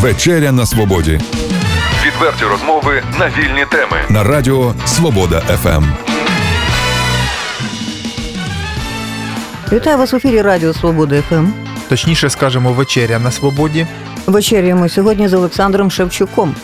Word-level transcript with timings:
Вечеря 0.00 0.52
на 0.52 0.66
свободі 0.66 1.20
Відверті 2.06 2.44
розмови 2.44 3.02
на 3.18 3.26
вільні 3.28 3.64
теми. 3.70 3.96
на 4.08 4.24
радіо 4.24 4.74
Свобода. 4.86 5.40
ФМ. 5.40 5.84
Вітаю 9.72 9.98
вас 9.98 10.12
в 10.12 10.16
ефірі 10.16 10.42
Радіо 10.42 10.74
Свобода 10.74 11.22
ФМ. 11.22 11.46
Точніше 11.88 12.30
скажемо, 12.30 12.72
вечеря 12.72 13.18
на 13.18 13.30
свободі. 13.30 13.86
Вечеряємо 14.26 14.88
сьогодні 14.88 15.28
з 15.28 15.32
Олександром 15.34 15.90
Шевчуком. 15.90 16.54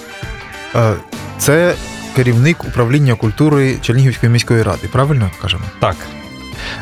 Е, 0.75 0.93
Це 1.39 1.75
керівник 2.17 2.65
управління 2.65 3.15
культури 3.15 3.77
Чернігівської 3.81 4.33
міської 4.33 4.63
ради, 4.63 4.89
правильно 4.93 5.31
кажемо? 5.43 5.65
Так, 5.81 5.97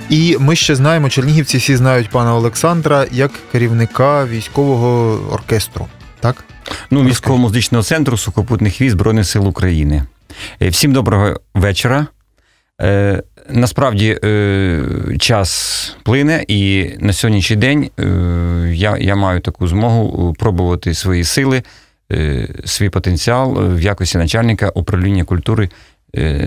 І 0.08 0.36
ми 0.40 0.56
ще 0.56 0.74
знаємо, 0.74 1.08
чернігівці 1.08 1.58
всі 1.58 1.76
знають 1.76 2.10
пана 2.10 2.34
Олександра 2.36 3.06
як 3.10 3.30
керівника 3.52 4.24
військового 4.24 5.20
оркестру. 5.32 5.88
Так? 6.22 6.44
ну 6.90 7.04
військово-музичного 7.04 7.84
центру 7.84 8.16
сухопутних 8.16 8.80
військ 8.80 8.92
Збройних 8.92 9.26
сил 9.26 9.48
України. 9.48 10.02
Е, 10.62 10.68
Всім 10.68 10.92
доброго 10.92 11.40
вечора. 11.54 12.06
Е, 12.80 13.22
насправді 13.50 14.18
е, 14.24 14.82
час 15.18 15.96
плине, 16.02 16.44
і 16.48 16.90
на 16.98 17.12
сьогоднішній 17.12 17.56
день 17.56 17.90
я, 18.72 18.96
я 19.00 19.16
маю 19.16 19.40
таку 19.40 19.68
змогу 19.68 20.34
пробувати 20.38 20.94
свої 20.94 21.24
сили, 21.24 21.62
свій 22.64 22.88
потенціал 22.88 23.74
в 23.74 23.80
якості 23.80 24.18
начальника 24.18 24.68
управління 24.68 25.24
культури 25.24 25.68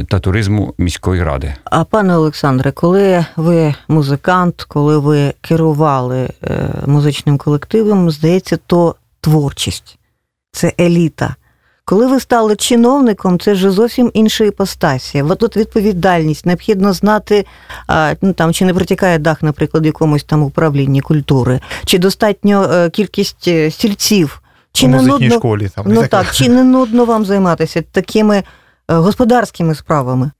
та 0.09 0.20
туризму 0.20 0.73
міської 0.78 1.23
ради. 1.23 1.53
А 1.64 1.84
пане 1.84 2.17
Олександре, 2.17 2.72
коли 2.72 3.26
ви 3.36 3.76
музикант, 3.88 4.66
коли 4.67 4.98
ви 4.98 5.34
керували 5.42 6.30
музичним 6.86 7.38
колективом, 7.38 8.12
здається, 8.12 8.58
то 8.67 8.95
творчість, 9.26 9.98
це 10.52 10.74
еліта. 10.80 11.36
Коли 11.86 12.08
ви 12.08 12.20
стали 12.20 12.56
чиновником, 12.56 13.40
це 13.40 13.54
вже 13.54 13.72
зовсім 13.72 14.12
інша 14.14 14.44
іпостасія. 14.44 15.23
От 15.23 15.40
тут 15.40 15.58
відповідальність, 15.58 16.45
необхідно 16.45 16.94
знати, 16.94 17.45
ну 18.22 18.34
там 18.34 18.54
чи 18.54 18.66
не 18.66 18.73
протікає 18.73 19.20
дах, 19.20 19.44
наприклад, 19.44 19.84
в 19.84 19.86
якомусь 19.86 20.23
там 20.23 20.44
управлінні 20.44 21.02
культури, 21.02 21.59
чи 21.86 21.98
достатньо 21.98 22.64
е, 22.64 22.90
кількість 22.90 23.48
е, 23.48 23.72
стільців, 23.72 24.42
чи 24.72 24.86
У 24.86 24.90
не 24.90 24.98
музичній 24.98 25.28
нудно, 25.28 25.39
школі. 25.39 25.70
Там, 25.76 25.86
ну 25.88 26.08
так, 26.08 26.32
чи 26.32 26.50
не 26.50 26.64
нудно 26.64 27.06
вам 27.06 27.26
займатися 27.26 27.84
такими 27.92 28.38
е, 28.38 28.44
господарськими 28.88 29.76
справами? 29.76 30.32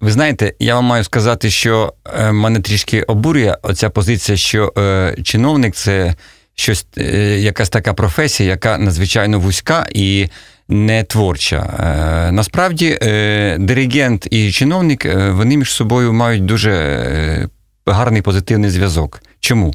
Ви 0.00 0.10
знаєте, 0.10 0.54
я 0.58 0.74
вам 0.74 0.84
маю 0.84 1.04
сказати, 1.04 1.50
що 1.50 1.92
мене 2.32 2.60
трішки 2.60 3.02
обурює 3.02 3.56
оця 3.62 3.90
позиція, 3.90 4.38
що 4.38 4.72
е, 4.78 5.16
чиновник 5.22 5.74
це 5.74 6.14
щось, 6.56 6.86
е, 6.98 7.38
якась 7.40 7.68
така 7.68 7.94
професія, 7.94 8.48
яка 8.48 8.78
надзвичайно 8.78 9.40
вузька 9.40 9.86
і 9.92 10.28
не 10.68 11.04
творча. 11.04 11.56
Е, 11.56 12.32
насправді, 12.32 12.98
е, 13.02 13.56
диригент 13.58 14.28
і 14.30 14.52
чиновник 14.52 15.06
вони 15.14 15.56
між 15.56 15.72
собою 15.72 16.12
мають 16.12 16.44
дуже 16.44 17.48
гарний 17.86 18.22
позитивний 18.22 18.70
зв'язок. 18.70 19.22
Чому? 19.40 19.74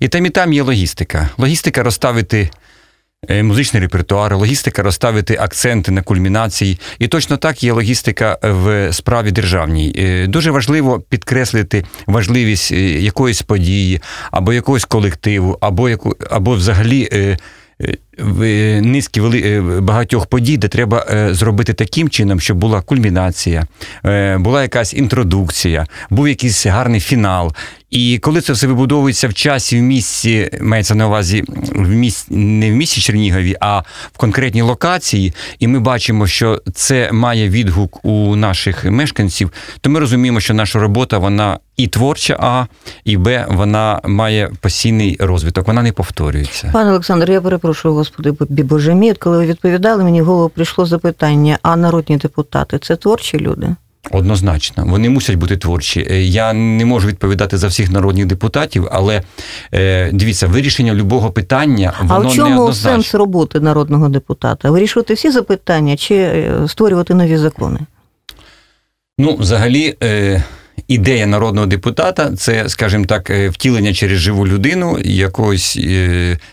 І 0.00 0.08
там, 0.08 0.26
і 0.26 0.30
там 0.30 0.52
є 0.52 0.62
логістика. 0.62 1.28
Логістика 1.38 1.82
розставити 1.82 2.50
музичний 3.28 3.82
репертуар, 3.82 4.36
логістика 4.36 4.82
розставити 4.82 5.36
акценти 5.40 5.92
на 5.92 6.02
кульмінації. 6.02 6.78
І 6.98 7.08
точно 7.08 7.36
так 7.36 7.62
є 7.62 7.72
логістика 7.72 8.38
в 8.42 8.92
справі 8.92 9.30
державній. 9.30 9.94
Е, 9.98 10.26
Дуже 10.26 10.50
важливо 10.50 11.00
підкреслити 11.08 11.84
важливість 12.06 12.72
е, 12.72 12.76
якоїсь 12.80 13.42
події, 13.42 14.00
або 14.30 14.52
якогось 14.52 14.84
колективу, 14.84 15.58
або 15.60 15.88
яку, 15.88 16.16
або 16.30 16.54
взагалі. 16.54 17.08
е, 17.12 17.38
е, 17.80 17.96
е, 18.42 18.80
низки 18.84 19.20
е, 19.20 19.60
багатьох 19.60 20.26
подій, 20.26 20.56
де 20.56 20.68
треба 20.68 21.06
е, 21.10 21.34
зробити 21.34 21.72
таким 21.72 22.08
чином, 22.08 22.40
щоб 22.40 22.56
була 22.58 22.80
кульмінація, 22.80 23.66
е, 24.06 24.38
була 24.38 24.62
якась 24.62 24.94
інтродукція, 24.94 25.86
був 26.10 26.28
якийсь 26.28 26.66
гарний 26.66 27.00
фінал. 27.00 27.52
І 27.90 28.18
коли 28.18 28.40
це 28.40 28.52
все 28.52 28.66
вибудовується 28.66 29.28
в 29.28 29.34
часі, 29.34 29.78
в 29.78 29.82
місці, 29.82 30.50
мається 30.60 30.94
на 30.94 31.06
увазі 31.06 31.44
в 31.74 31.88
місці, 31.88 32.34
не 32.34 32.72
в 32.72 32.74
місті 32.74 33.00
Чернігові, 33.00 33.56
а 33.60 33.78
в 34.12 34.16
конкретній 34.16 34.62
локації, 34.62 35.32
і 35.58 35.68
ми 35.68 35.80
бачимо, 35.80 36.26
що 36.26 36.62
це 36.74 37.12
має 37.12 37.48
відгук 37.48 38.04
у 38.04 38.36
наших 38.36 38.84
мешканців, 38.84 39.52
то 39.80 39.90
ми 39.90 40.00
розуміємо, 40.00 40.40
що 40.40 40.54
наша 40.54 40.78
робота 40.78 41.18
вона 41.18 41.58
і 41.76 41.86
творча, 41.86 42.36
а 42.40 42.66
і 43.04 43.16
Б, 43.16 43.46
вона 43.48 44.00
має 44.04 44.50
постійний 44.60 45.16
розвиток, 45.20 45.66
вона 45.66 45.82
не 45.82 45.92
повторюється. 45.92 46.70
Пане 46.72 46.90
Олександр, 46.90 47.30
я 47.30 47.40
перепрошую, 47.40 47.94
господи, 47.94 48.34
боже 48.48 48.94
мій, 48.94 49.14
коли 49.14 49.38
ви 49.38 49.46
відповідали, 49.46 50.04
мені 50.04 50.22
в 50.22 50.24
голову 50.24 50.48
прийшло 50.48 50.86
запитання: 50.86 51.58
а 51.62 51.76
народні 51.76 52.16
депутати 52.16 52.78
це 52.78 52.96
творчі 52.96 53.38
люди? 53.38 53.76
Однозначно, 54.10 54.84
вони 54.86 55.08
мусять 55.08 55.36
бути 55.36 55.56
творчі. 55.56 56.06
Е, 56.10 56.22
Я 56.22 56.52
не 56.52 56.84
можу 56.84 57.08
відповідати 57.08 57.58
за 57.58 57.66
всіх 57.66 57.90
народних 57.90 58.26
депутатів, 58.26 58.88
але 58.92 59.22
е, 59.74 60.10
дивіться, 60.12 60.46
вирішення 60.46 60.94
любого 60.94 61.30
питання 61.30 61.92
воно 62.02 62.14
а 62.14 62.32
в 62.32 62.34
чому 62.34 62.72
сенс 62.72 63.14
роботи 63.14 63.60
народного 63.60 64.08
депутата? 64.08 64.70
Вирішувати 64.70 65.14
всі 65.14 65.30
запитання 65.30 65.96
чи 65.96 66.14
е, 66.14 66.52
створювати 66.68 67.14
нові 67.14 67.36
закони? 67.36 67.78
Ну, 69.18 69.36
взагалі, 69.36 69.96
ідея 70.88 71.26
народного 71.26 71.66
депутата 71.66 72.32
це, 72.36 72.68
скажімо 72.68 73.04
так, 73.04 73.30
втілення 73.30 73.94
через 73.94 74.18
живу 74.18 74.46
людину 74.46 74.98
якоїсь, 75.04 75.78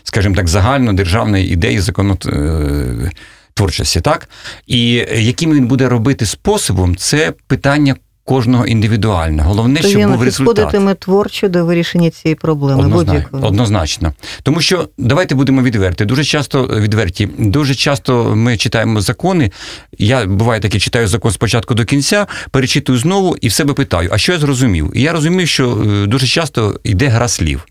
скажімо 0.02 0.34
так, 0.34 0.48
загальнодержавної 0.48 1.52
ідеї 1.52 1.80
законотворчості. 1.80 3.16
Творчості, 3.58 4.00
так? 4.00 4.28
І 4.66 5.04
е, 5.10 5.20
яким 5.20 5.54
він 5.54 5.66
буде 5.66 5.88
робити 5.88 6.26
способом, 6.26 6.96
це 6.96 7.32
питання 7.46 7.96
кожного 8.24 8.66
індивідуально. 8.66 9.42
Головне, 9.42 9.80
То 9.80 9.88
щоб 9.88 10.00
він 10.00 10.10
був 10.10 10.22
результат. 10.22 10.54
підходитиме 10.54 10.94
творчо 10.94 11.48
до 11.48 11.64
вирішення 11.64 12.10
цієї 12.10 12.34
проблеми. 12.34 12.82
Однозначно, 12.82 13.40
однозначно. 13.42 14.12
Тому 14.42 14.60
що 14.60 14.88
давайте 14.98 15.34
будемо 15.34 15.62
відверті. 15.62 16.04
Дуже 16.04 16.24
часто 16.24 16.66
відверті. 16.66 17.28
Дуже 17.38 17.74
часто 17.74 18.36
ми 18.36 18.56
читаємо 18.56 19.00
закони. 19.00 19.50
Я 19.98 20.26
буває 20.26 20.60
таке, 20.60 20.78
читаю 20.78 21.08
закон 21.08 21.32
спочатку 21.32 21.74
до 21.74 21.84
кінця, 21.84 22.26
перечитую 22.50 22.98
знову 22.98 23.36
і 23.40 23.48
в 23.48 23.52
себе 23.52 23.74
питаю, 23.74 24.08
а 24.12 24.18
що 24.18 24.32
я 24.32 24.38
зрозумів? 24.38 24.92
І 24.94 25.02
я 25.02 25.12
розумів, 25.12 25.48
що 25.48 25.70
е, 25.70 26.06
дуже 26.06 26.26
часто 26.26 26.80
йде 26.84 27.06
гра 27.08 27.28
слів. 27.28 27.66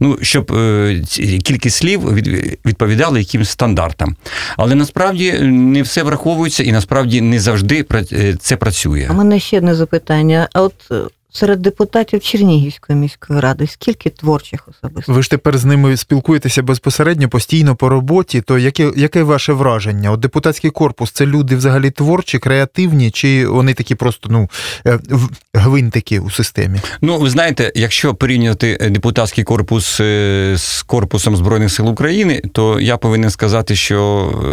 Ну, 0.00 0.18
щоб 0.22 0.52
е, 0.52 1.02
кількість 1.44 1.76
слів 1.76 2.14
від- 2.14 2.58
відповідали 2.66 3.18
якимсь 3.18 3.50
стандартам. 3.50 4.16
Але 4.56 4.74
насправді 4.74 5.32
не 5.42 5.82
все 5.82 6.02
враховується, 6.02 6.62
і 6.62 6.72
насправді 6.72 7.20
не 7.20 7.40
завжди 7.40 7.84
е, 8.12 8.36
це 8.40 8.56
працює. 8.56 9.06
А 9.10 9.12
мене 9.12 9.40
ще 9.40 9.58
одне 9.58 9.74
запитання. 9.74 10.48
А 10.52 10.62
от 10.62 10.74
е, 10.90 10.94
серед 11.36 11.62
депутатів 11.62 12.20
Чернігівської 12.20 12.98
міської 12.98 13.40
ради 13.40 13.66
скільки 13.66 14.10
творчих 14.10 14.68
особистостей? 14.68 15.14
Ви 15.14 15.22
ж 15.22 15.30
тепер 15.30 15.58
з 15.58 15.64
ними 15.64 15.96
спілкуєтеся 15.96 16.62
безпосередньо, 16.62 17.28
постійно 17.28 17.76
по 17.76 17.88
роботі. 17.88 18.40
То 18.40 18.58
яке, 18.58 18.92
яке 18.96 19.22
ваше 19.22 19.52
враження? 19.52 20.10
От 20.10 20.20
депутатський 20.20 20.70
корпус 20.70 21.10
це 21.10 21.26
люди 21.26 21.56
взагалі 21.56 21.90
творчі, 21.90 22.38
креативні, 22.38 23.10
чи 23.10 23.46
вони 23.46 23.74
такі 23.74 23.94
просто 23.94 24.28
ну 24.32 24.48
е, 24.86 24.98
в- 25.10 25.28
гвинтики 25.54 26.20
у 26.20 26.30
системі? 26.30 26.80
Ну, 27.00 27.18
ви 27.18 27.30
знаєте, 27.30 27.72
якщо 27.74 28.14
порівнювати 28.14 28.78
е, 28.80 28.90
депутатський 28.90 29.44
корпус 29.44 30.00
е, 30.00 30.54
з 30.58 30.82
корпусом 30.82 31.36
Збройних 31.36 31.72
сил 31.72 31.88
України, 31.88 32.42
то 32.52 32.80
я 32.80 32.96
повинен 32.96 33.30
сказати, 33.30 33.76
що 33.76 33.98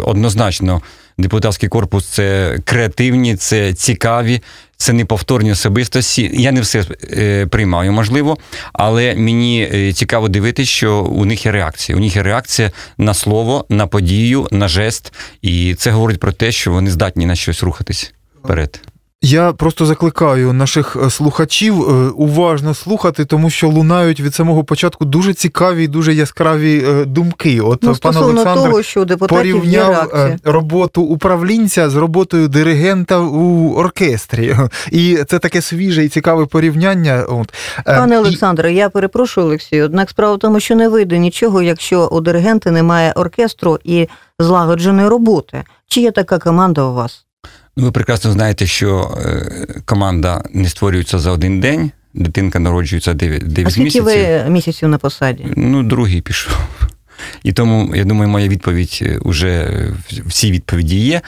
однозначно 0.04 0.82
депутатський 1.18 1.68
корпус 1.68 2.06
це 2.06 2.58
креативні, 2.64 3.36
це 3.36 3.74
цікаві, 3.74 4.42
це 4.82 4.92
неповторні 4.92 5.52
особистості. 5.52 6.30
Я 6.32 6.52
не 6.52 6.60
все 6.60 6.84
е, 7.12 7.46
приймаю, 7.46 7.92
можливо, 7.92 8.38
але 8.72 9.14
мені 9.14 9.68
е, 9.74 9.92
цікаво 9.92 10.28
дивитися, 10.28 10.70
що 10.70 11.02
у 11.02 11.24
них 11.24 11.46
є 11.46 11.52
реакція. 11.52 11.98
У 11.98 12.00
них 12.00 12.16
є 12.16 12.22
реакція 12.22 12.70
на 12.98 13.14
слово, 13.14 13.66
на 13.68 13.86
подію, 13.86 14.48
на 14.50 14.68
жест, 14.68 15.12
і 15.42 15.74
це 15.74 15.90
говорить 15.90 16.20
про 16.20 16.32
те, 16.32 16.52
що 16.52 16.72
вони 16.72 16.90
здатні 16.90 17.26
на 17.26 17.34
щось 17.34 17.62
рухатись 17.62 18.14
вперед. 18.44 18.91
Я 19.24 19.52
просто 19.52 19.86
закликаю 19.86 20.52
наших 20.52 20.96
е, 20.96 21.10
слухачів 21.10 21.82
е, 21.82 22.08
уважно 22.08 22.74
слухати, 22.74 23.24
тому 23.24 23.50
що 23.50 23.68
лунають 23.68 24.20
від 24.20 24.34
самого 24.34 24.64
початку 24.64 25.04
дуже 25.04 25.34
цікаві 25.34 25.84
і 25.84 25.88
дуже 25.88 26.14
яскраві 26.14 26.84
е, 26.86 27.04
думки. 27.04 27.60
От 27.60 27.82
Ну, 27.82 27.94
пан 28.02 28.16
Олександр 28.16 28.54
того, 28.54 28.82
що 28.82 29.06
порівняв 29.06 30.12
роботу 30.44 31.02
управлінця 31.02 31.90
з 31.90 31.96
роботою 31.96 32.48
диригента 32.48 33.18
у 33.20 33.74
оркестрі. 33.74 34.56
І 34.90 35.18
це 35.28 35.38
таке 35.38 35.60
свіже 35.60 36.04
і 36.04 36.08
цікаве 36.08 36.46
порівняння. 36.46 37.24
От. 37.28 37.52
Пане 37.84 38.14
і- 38.14 38.18
Олександре, 38.18 38.72
я 38.72 38.88
перепрошую 38.88 39.46
Олексію, 39.46 39.84
однак 39.84 40.10
справа 40.10 40.34
в 40.34 40.38
тому, 40.38 40.60
що 40.60 40.76
не 40.76 40.88
вийде 40.88 41.18
нічого, 41.18 41.62
якщо 41.62 42.06
у 42.06 42.20
диригента 42.20 42.70
немає 42.70 43.12
оркестру 43.12 43.78
і 43.84 44.08
злагодженої 44.38 45.08
роботи. 45.08 45.62
Чи 45.88 46.00
є 46.00 46.10
така 46.10 46.38
команда 46.38 46.82
у 46.82 46.94
вас? 46.94 47.24
Ну, 47.76 47.84
Ви 47.84 47.92
прекрасно 47.92 48.32
знаєте, 48.32 48.66
що 48.66 49.18
е, 49.24 49.66
команда 49.84 50.42
не 50.52 50.68
створюється 50.68 51.18
за 51.18 51.30
один 51.30 51.60
день. 51.60 51.90
Дитинка 52.14 52.58
народжується 52.58 53.14
9, 53.14 53.42
9 53.48 53.66
А 53.66 53.70
скільки 53.70 53.84
місяців. 53.84 54.04
ви 54.44 54.50
місяців 54.50 54.88
на 54.88 54.98
посаді? 54.98 55.46
Ну, 55.56 55.82
другий 55.82 56.20
пішов. 56.20 56.58
І 57.42 57.52
тому, 57.52 57.96
я 57.96 58.04
думаю, 58.04 58.28
моя 58.30 58.48
відповідь 58.48 59.18
вже 59.24 59.82
всі 60.26 60.52
відповіді 60.52 60.98
є. 60.98 61.20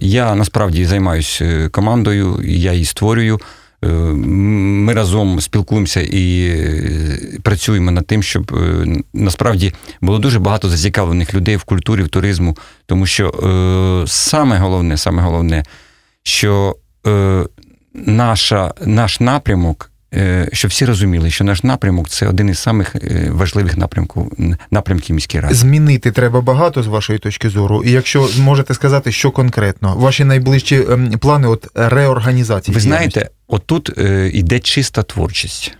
Я 0.00 0.34
насправді 0.34 0.84
займаюся 0.84 1.68
командою, 1.72 2.40
я 2.44 2.72
її 2.72 2.84
створюю. 2.84 3.40
Ми 4.14 4.92
разом 4.92 5.40
спілкуємося 5.40 6.00
і 6.00 6.52
працюємо 7.42 7.90
над 7.90 8.06
тим, 8.06 8.22
щоб 8.22 8.52
насправді 9.14 9.72
було 10.00 10.18
дуже 10.18 10.38
багато 10.38 10.68
зацікавлених 10.68 11.34
людей 11.34 11.56
в 11.56 11.64
культурі, 11.64 12.02
в 12.02 12.08
туризму, 12.08 12.56
тому 12.86 13.06
що 13.06 14.04
саме 14.06 14.58
головне, 14.58 14.96
саме 14.96 15.22
головне, 15.22 15.62
що 16.22 16.76
наша, 17.94 18.74
наш 18.84 19.20
напрямок, 19.20 19.90
е, 19.90 19.93
щоб 20.52 20.70
всі 20.70 20.84
розуміли, 20.84 21.30
що 21.30 21.44
наш 21.44 21.62
напрямок 21.62 22.08
це 22.08 22.26
один 22.28 22.48
із 22.48 22.58
самих 22.58 22.96
е, 22.96 23.28
важливих 23.30 23.76
напрямків 23.76 24.32
напрямків 24.70 25.14
міської 25.14 25.42
ради. 25.42 25.54
Змінити 25.54 26.12
треба 26.12 26.40
багато 26.40 26.82
з 26.82 26.86
вашої 26.86 27.18
точки 27.18 27.50
зору. 27.50 27.82
І 27.84 27.90
якщо 27.90 28.28
можете 28.38 28.74
сказати, 28.74 29.12
що 29.12 29.30
конкретно, 29.30 29.94
ваші 29.96 30.24
найближчі 30.24 30.84
ем, 30.90 31.10
плани 31.10 31.48
от 31.48 31.66
реорганізації. 31.74 32.74
Ви 32.74 32.80
знаєте, 32.80 33.28
отут 33.48 33.98
е, 33.98 34.30
йде 34.34 34.60
чиста 34.60 35.02
творчість. 35.02 35.76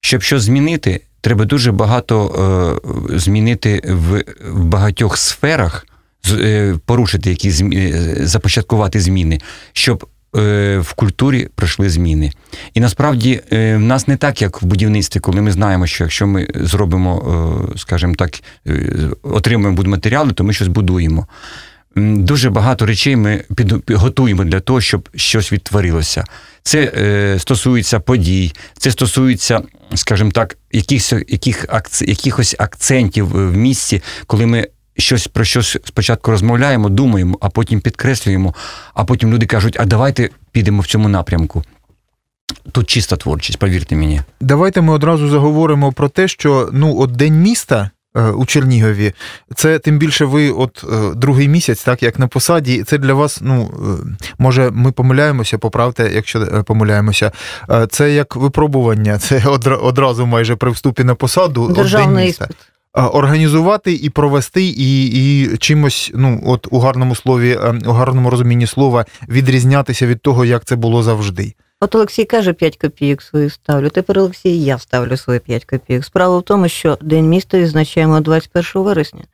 Щоб 0.00 0.22
щось 0.22 0.42
змінити, 0.42 1.00
треба 1.20 1.44
дуже 1.44 1.72
багато 1.72 2.80
змінити 3.10 3.82
в, 3.84 4.24
в 4.50 4.64
багатьох 4.64 5.16
сферах, 5.16 5.86
порушити 6.84 7.30
якісь 7.30 7.62
започаткувати 8.20 9.00
зміни, 9.00 9.40
щоб 9.72 10.06
Е, 10.06 10.17
в 10.80 10.92
культурі 10.96 11.48
пройшли 11.54 11.90
зміни. 11.90 12.30
І 12.74 12.80
насправді 12.80 13.40
е, 13.52 13.76
в 13.76 13.80
нас 13.80 14.08
не 14.08 14.16
так, 14.16 14.42
як 14.42 14.62
в 14.62 14.66
будівництві, 14.66 15.20
коли 15.20 15.40
ми 15.40 15.52
знаємо, 15.52 15.86
що 15.86 16.04
якщо 16.04 16.26
ми 16.26 16.48
зробимо, 16.54 17.70
е, 17.74 17.78
скажімо 17.78 18.14
так, 18.14 18.30
отримуємо 19.22 19.76
будматеріали, 19.76 20.32
то 20.32 20.44
ми 20.44 20.52
щось 20.52 20.68
будуємо. 20.68 21.26
Дуже 21.96 22.50
багато 22.50 22.86
речей 22.86 23.16
ми 23.16 23.44
підготуємо 23.56 24.44
для 24.44 24.60
того, 24.60 24.80
щоб 24.80 25.08
щось 25.14 25.52
відтворилося. 25.52 26.24
Це 26.62 26.92
е, 26.96 27.38
стосується 27.38 28.00
подій, 28.00 28.52
це 28.78 28.90
стосується, 28.90 29.62
скажімо 29.94 30.30
так, 30.30 30.56
якихось 30.72 32.02
якихось 32.02 32.56
акцентів 32.58 33.26
в 33.26 33.56
місті, 33.56 34.02
коли 34.26 34.46
ми 34.46 34.68
щось 34.98 35.26
про 35.26 35.44
щось 35.44 35.76
спочатку 35.84 36.30
розмовляємо, 36.30 36.88
думаємо, 36.88 37.38
а 37.40 37.48
потім 37.48 37.80
підкреслюємо, 37.80 38.54
а 38.94 39.04
потім 39.04 39.32
люди 39.32 39.46
кажуть, 39.46 39.76
а 39.80 39.84
давайте 39.84 40.30
підемо 40.52 40.82
в 40.82 40.86
цьому 40.86 41.08
напрямку. 41.08 41.64
Тут 42.72 42.90
чиста 42.90 43.16
творчість, 43.16 43.58
повірте 43.58 43.96
мені. 43.96 44.20
Давайте 44.40 44.80
ми 44.80 44.92
одразу 44.92 45.28
заговоримо 45.28 45.92
про 45.92 46.08
те, 46.08 46.28
що 46.28 46.68
ну, 46.72 47.00
от 47.00 47.12
День 47.12 47.40
міста. 47.40 47.90
Е, 48.16 48.22
у 48.22 48.46
Чернігові, 48.46 49.12
це 49.54 49.78
тим 49.78 49.98
більше 49.98 50.24
ви, 50.24 50.50
от 50.50 50.84
е, 50.92 51.14
другий 51.14 51.48
місяць, 51.48 51.84
так 51.84 52.02
як 52.02 52.18
на 52.18 52.26
посаді, 52.26 52.82
це 52.82 52.98
для 52.98 53.14
вас, 53.14 53.38
ну 53.42 53.70
е, 53.72 54.16
може, 54.38 54.70
ми 54.70 54.92
помиляємося, 54.92 55.58
поправте, 55.58 56.10
якщо 56.14 56.64
помиляємося. 56.64 57.32
Це 57.90 58.12
як 58.12 58.36
випробування, 58.36 59.18
це 59.18 59.42
одразу 59.82 60.26
майже 60.26 60.56
при 60.56 60.70
вступі 60.70 61.04
на 61.04 61.14
посаду. 61.14 61.68
Державний 61.68 62.08
от 62.08 62.14
День 62.16 62.26
міста. 62.26 62.44
іспит 62.44 62.56
організувати 63.06 63.92
і 63.92 64.10
провести, 64.10 64.64
і 64.64 65.06
і 65.06 65.56
чимось, 65.56 66.10
ну 66.14 66.42
от 66.46 66.66
у 66.70 66.78
гарному 66.78 67.14
слові, 67.14 67.58
ем, 67.62 67.82
у 67.86 67.90
гарному 67.90 68.30
розумінні 68.30 68.66
слова, 68.66 69.04
відрізнятися 69.28 70.06
від 70.06 70.22
того, 70.22 70.44
як 70.44 70.64
це 70.64 70.76
було 70.76 71.02
завжди. 71.02 71.54
От 71.80 71.94
Олексій 71.94 72.24
каже, 72.24 72.52
5 72.52 72.76
копійок 72.76 73.22
свої 73.22 73.50
ставлю. 73.50 73.88
Тепер 73.88 74.18
Олексій, 74.18 74.64
я 74.64 74.78
ставлю 74.78 75.16
свої 75.16 75.40
5 75.40 75.64
копійок. 75.64 76.04
Справа 76.04 76.38
в 76.38 76.42
тому, 76.42 76.68
що 76.68 76.98
День 77.00 77.28
міста 77.28 77.58
відзначаємо 77.58 78.20
21 78.20 78.82
вересня. 78.82 79.24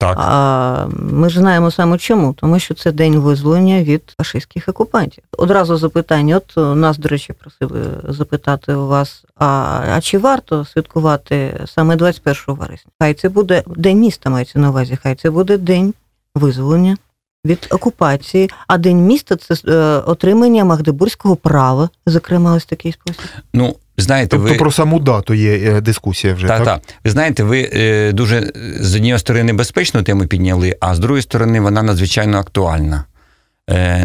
Так. 0.00 0.16
А 0.20 0.86
ми 0.90 1.28
ж 1.30 1.38
знаємо 1.38 1.70
саме 1.70 1.98
чому, 1.98 2.32
тому 2.32 2.58
що 2.58 2.74
це 2.74 2.92
день 2.92 3.18
визволення 3.18 3.82
від 3.82 4.14
фашистських 4.16 4.68
окупантів. 4.68 5.24
Одразу 5.38 5.76
запитання. 5.76 6.36
От 6.36 6.76
нас, 6.76 6.98
до 6.98 7.08
речі, 7.08 7.32
просили 7.32 7.80
запитати 8.08 8.74
у 8.74 8.86
вас: 8.86 9.24
а, 9.36 9.46
а 9.94 10.00
чи 10.00 10.18
варто 10.18 10.64
святкувати 10.64 11.60
саме 11.66 11.96
21 11.96 12.36
вересня? 12.46 12.92
Хай 13.00 13.14
це 13.14 13.28
буде 13.28 13.62
день 13.66 13.98
міста, 13.98 14.30
мається 14.30 14.58
на 14.58 14.70
увазі, 14.70 14.98
хай 15.02 15.14
це 15.14 15.30
буде 15.30 15.58
день 15.58 15.94
визволення 16.34 16.96
від 17.44 17.68
окупації, 17.70 18.50
а 18.66 18.78
день 18.78 19.06
міста 19.06 19.36
це 19.36 19.54
е, 19.68 19.74
отримання 20.06 20.64
магдебурзького 20.64 21.36
права, 21.36 21.88
зокрема, 22.06 22.54
ось 22.54 22.66
такий 22.66 22.92
спосіб. 22.92 23.30
Ну 23.54 23.76
знаєте, 23.98 24.36
тобто 24.36 24.52
ви... 24.52 24.58
про 24.58 24.72
саму 24.72 25.00
дату 25.00 25.34
є 25.34 25.58
е, 25.58 25.80
дискусія 25.80 26.34
вже. 26.34 26.46
Так, 26.46 26.64
так. 26.64 26.80
Ви 27.04 27.10
знаєте, 27.10 27.44
ви 27.44 27.70
е, 27.72 28.12
дуже 28.12 28.52
з 28.80 28.94
однієї 28.94 29.18
сторони 29.18 29.52
безпечну 29.52 30.02
тему 30.02 30.26
підняли, 30.26 30.76
а 30.80 30.94
з 30.94 30.98
другої 30.98 31.22
сторони, 31.22 31.60
вона 31.60 31.82
надзвичайно 31.82 32.38
актуальна. 32.38 33.04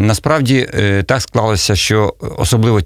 Насправді 0.00 0.68
так 1.06 1.22
склалося, 1.22 1.76
що 1.76 2.14
особливо 2.36 2.80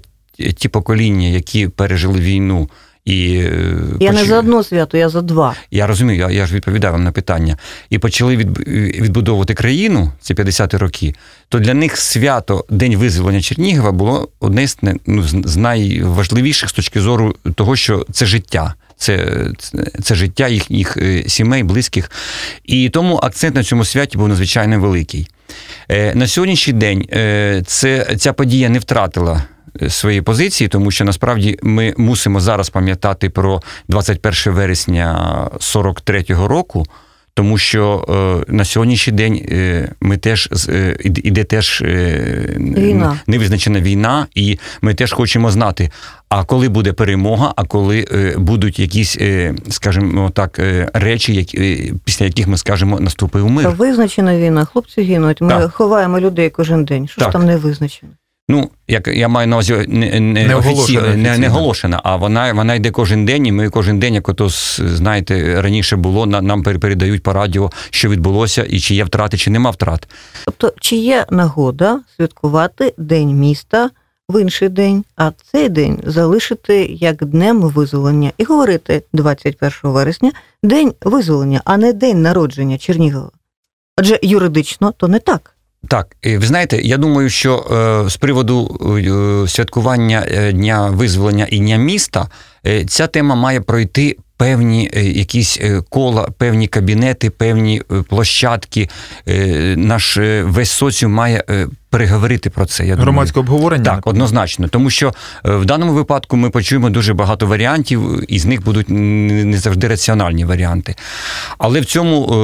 ті 0.55 0.69
покоління, 0.69 1.27
які 1.27 1.67
пережили 1.67 2.19
війну 2.19 2.69
і 3.05 3.35
е, 3.35 3.75
Я 3.99 4.11
поч... 4.11 4.19
не 4.19 4.25
за 4.25 4.39
одно 4.39 4.63
свято, 4.63 4.97
я 4.97 5.09
за 5.09 5.21
два. 5.21 5.55
Я 5.71 5.87
розумію, 5.87 6.19
я, 6.19 6.29
я 6.29 6.45
ж 6.45 6.55
відповідаю 6.55 6.93
вам 6.93 7.03
на 7.03 7.11
питання. 7.11 7.57
І 7.89 7.97
почали 7.97 8.37
від, 8.37 8.67
відбудовувати 9.01 9.53
країну 9.53 10.11
ці 10.21 10.33
50-ті 10.33 10.77
роки, 10.77 11.15
то 11.49 11.59
для 11.59 11.73
них 11.73 11.97
свято 11.97 12.65
День 12.69 12.95
визволення 12.95 13.41
Чернігова 13.41 13.91
було 13.91 14.29
одне 14.39 14.67
з, 14.67 14.77
ну, 15.05 15.23
з 15.43 15.57
найважливіших 15.57 16.69
з 16.69 16.73
точки 16.73 17.01
зору 17.01 17.35
того, 17.55 17.75
що 17.75 18.05
це 18.11 18.25
життя. 18.25 18.73
Це 18.97 19.45
це 20.03 20.15
життя 20.15 20.47
їх, 20.47 20.71
їх 20.71 20.97
е, 20.97 21.23
сімей, 21.27 21.63
близьких. 21.63 22.11
І 22.63 22.89
тому 22.89 23.15
акцент 23.15 23.55
на 23.55 23.63
цьому 23.63 23.85
святі 23.85 24.17
був 24.17 24.27
надзвичайно 24.27 24.79
великий. 24.79 25.27
Е, 25.89 26.15
на 26.15 26.27
сьогоднішній 26.27 26.73
день 26.73 27.05
це, 27.65 28.15
ця 28.17 28.33
подія 28.33 28.69
не 28.69 28.79
втратила 28.79 29.43
свої 29.89 30.21
позиції, 30.21 30.67
тому 30.67 30.91
що 30.91 31.05
насправді 31.05 31.59
ми 31.63 31.93
мусимо 31.97 32.39
зараз 32.39 32.69
пам'ятати 32.69 33.29
про 33.29 33.61
21 33.87 34.53
вересня 34.53 35.47
43-го 35.59 36.47
року. 36.47 36.85
Тому 37.39 37.57
що 37.57 38.05
е, 38.49 38.53
на 38.53 38.65
сьогоднішній 38.65 39.13
день 39.13 39.45
е, 39.51 39.91
ми 40.01 40.17
теж 40.17 40.49
е, 40.69 40.95
іде 41.03 41.43
теж 41.43 41.81
е, 41.81 42.55
війна. 42.57 43.19
невизначена 43.27 43.81
війна, 43.81 44.27
і 44.35 44.59
ми 44.81 44.93
теж 44.93 45.13
хочемо 45.13 45.51
знати, 45.51 45.89
а 46.29 46.43
коли 46.43 46.69
буде 46.69 46.93
перемога, 46.93 47.53
а 47.55 47.63
коли 47.63 48.07
е, 48.11 48.35
будуть 48.37 48.79
якісь, 48.79 49.17
е, 49.21 49.55
скажімо 49.69 50.29
так, 50.29 50.59
е, 50.59 50.89
речі, 50.93 51.33
які, 51.33 51.93
після 52.05 52.25
яких 52.25 52.47
ми 52.47 52.57
скажемо 52.57 52.99
наступив 52.99 53.49
мир. 53.49 53.69
Визначена 53.69 54.37
війна, 54.37 54.65
хлопці 54.65 55.01
гинуть. 55.01 55.41
Ми 55.41 55.49
так. 55.49 55.73
ховаємо 55.73 56.19
людей 56.19 56.49
кожен 56.49 56.85
день. 56.85 57.07
Що 57.07 57.21
так. 57.21 57.29
ж 57.29 57.33
там 57.33 57.45
не 57.45 57.57
визначено? 57.57 58.11
Ну, 58.51 58.69
як 58.87 59.07
я 59.07 59.27
маю 59.27 59.47
на 59.47 59.55
увазі 59.55 59.73
не, 59.73 59.85
не, 59.85 60.19
не, 60.19 60.47
не, 61.15 61.37
не 61.37 61.47
оголошена, 61.47 62.01
а 62.03 62.15
вона 62.15 62.53
вона 62.53 62.75
йде 62.75 62.91
кожен 62.91 63.25
день, 63.25 63.45
і 63.45 63.51
ми 63.51 63.69
кожен 63.69 63.99
день, 63.99 64.13
як 64.13 64.29
ото 64.29 64.49
знаєте, 64.79 65.61
раніше 65.61 65.95
було, 65.95 66.25
нам 66.25 66.63
передають 66.63 67.23
по 67.23 67.33
радіо, 67.33 67.71
що 67.89 68.09
відбулося, 68.09 68.65
і 68.69 68.79
чи 68.79 68.95
є 68.95 69.03
втрати, 69.03 69.37
чи 69.37 69.51
нема 69.51 69.69
втрат. 69.69 70.07
Тобто, 70.45 70.73
чи 70.79 70.95
є 70.95 71.25
нагода 71.29 71.99
святкувати 72.17 72.93
День 72.97 73.29
міста 73.29 73.89
в 74.29 74.41
інший 74.41 74.69
день, 74.69 75.05
а 75.15 75.31
цей 75.51 75.69
день 75.69 75.99
залишити 76.05 76.85
як 76.85 77.25
днем 77.25 77.61
визволення 77.61 78.31
і 78.37 78.43
говорити 78.43 79.03
21 79.13 79.71
вересня 79.83 80.31
день 80.63 80.93
визволення, 81.01 81.61
а 81.65 81.77
не 81.77 81.93
день 81.93 82.21
народження 82.21 82.77
Чернігова. 82.77 83.31
Адже 83.97 84.19
юридично 84.21 84.91
то 84.97 85.07
не 85.07 85.19
так. 85.19 85.55
Так, 85.87 86.15
ви 86.25 86.45
знаєте, 86.45 86.81
я 86.81 86.97
думаю, 86.97 87.29
що 87.29 87.57
е, 87.57 88.09
з 88.09 88.17
приводу 88.17 88.79
е, 88.97 89.47
святкування 89.47 90.25
е, 90.27 90.51
дня 90.51 90.89
визволення 90.89 91.47
і 91.49 91.59
дня 91.59 91.77
міста 91.77 92.27
ця 92.87 93.07
тема 93.07 93.35
має 93.35 93.61
пройти 93.61 94.17
певні 94.37 94.91
якісь 94.93 95.59
кола, 95.89 96.27
певні 96.37 96.67
кабінети, 96.67 97.29
певні 97.29 97.81
площадки. 98.09 98.89
Наш 99.75 100.17
весь 100.43 100.71
соціум 100.71 101.13
має 101.13 101.43
переговорити 101.89 102.49
про 102.49 102.65
це. 102.65 102.87
Я 102.87 102.95
Громадське 102.95 103.33
думаю. 103.33 103.53
обговорення? 103.53 103.83
Так, 103.83 104.07
однозначно. 104.07 104.67
Тому 104.67 104.89
що 104.89 105.13
е, 105.45 105.55
в 105.55 105.65
даному 105.65 105.93
випадку 105.93 106.37
ми 106.37 106.49
почуємо 106.49 106.89
дуже 106.89 107.13
багато 107.13 107.47
варіантів, 107.47 108.23
і 108.27 108.39
з 108.39 108.45
них 108.45 108.63
будуть 108.63 108.89
не 108.89 109.57
завжди 109.57 109.87
раціональні 109.87 110.45
варіанти. 110.45 110.95
Але 111.57 111.81
в 111.81 111.85
цьому, 111.85 112.23
е, 112.23 112.35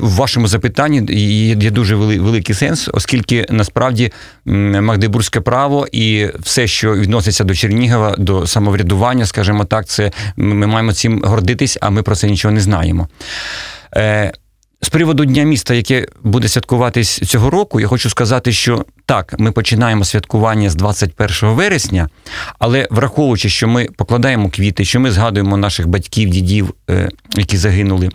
в 0.00 0.14
вашому 0.14 0.48
запитанні, 0.48 1.14
є 1.60 1.70
дуже 1.70 1.94
великий 1.96 2.54
сенс, 2.54 2.90
оскільки 2.92 3.46
насправді 3.50 4.12
Магдебурзьке 4.44 5.40
право 5.40 5.86
і 5.92 6.28
все, 6.40 6.66
що 6.66 6.94
відноситься 6.94 7.44
до 7.44 7.54
Чернігова, 7.54 8.16
до 8.18 8.46
самоврядування, 8.46 9.26
скажімо 9.26 9.64
так, 9.64 9.73
це 9.82 10.12
ми 10.36 10.66
маємо 10.66 10.92
цим 10.92 11.22
гордитись, 11.24 11.78
а 11.80 11.90
ми 11.90 12.02
про 12.02 12.16
це 12.16 12.30
нічого 12.30 12.54
не 12.54 12.60
знаємо. 12.60 13.08
Е, 13.96 14.32
з 14.84 14.88
приводу 14.88 15.24
Дня 15.24 15.42
міста, 15.42 15.74
яке 15.74 16.06
буде 16.22 16.48
святкуватись 16.48 17.18
цього 17.18 17.50
року, 17.50 17.80
я 17.80 17.86
хочу 17.86 18.10
сказати, 18.10 18.52
що 18.52 18.84
так, 19.06 19.34
ми 19.38 19.52
починаємо 19.52 20.04
святкування 20.04 20.70
з 20.70 20.74
21 20.74 21.48
вересня, 21.48 22.08
але 22.58 22.88
враховуючи, 22.90 23.48
що 23.48 23.68
ми 23.68 23.86
покладаємо 23.96 24.50
квіти, 24.50 24.84
що 24.84 25.00
ми 25.00 25.10
згадуємо 25.10 25.56
наших 25.56 25.88
батьків, 25.88 26.30
дідів, 26.30 26.74
е, 26.90 27.08
які 27.36 27.56
загинули. 27.56 28.10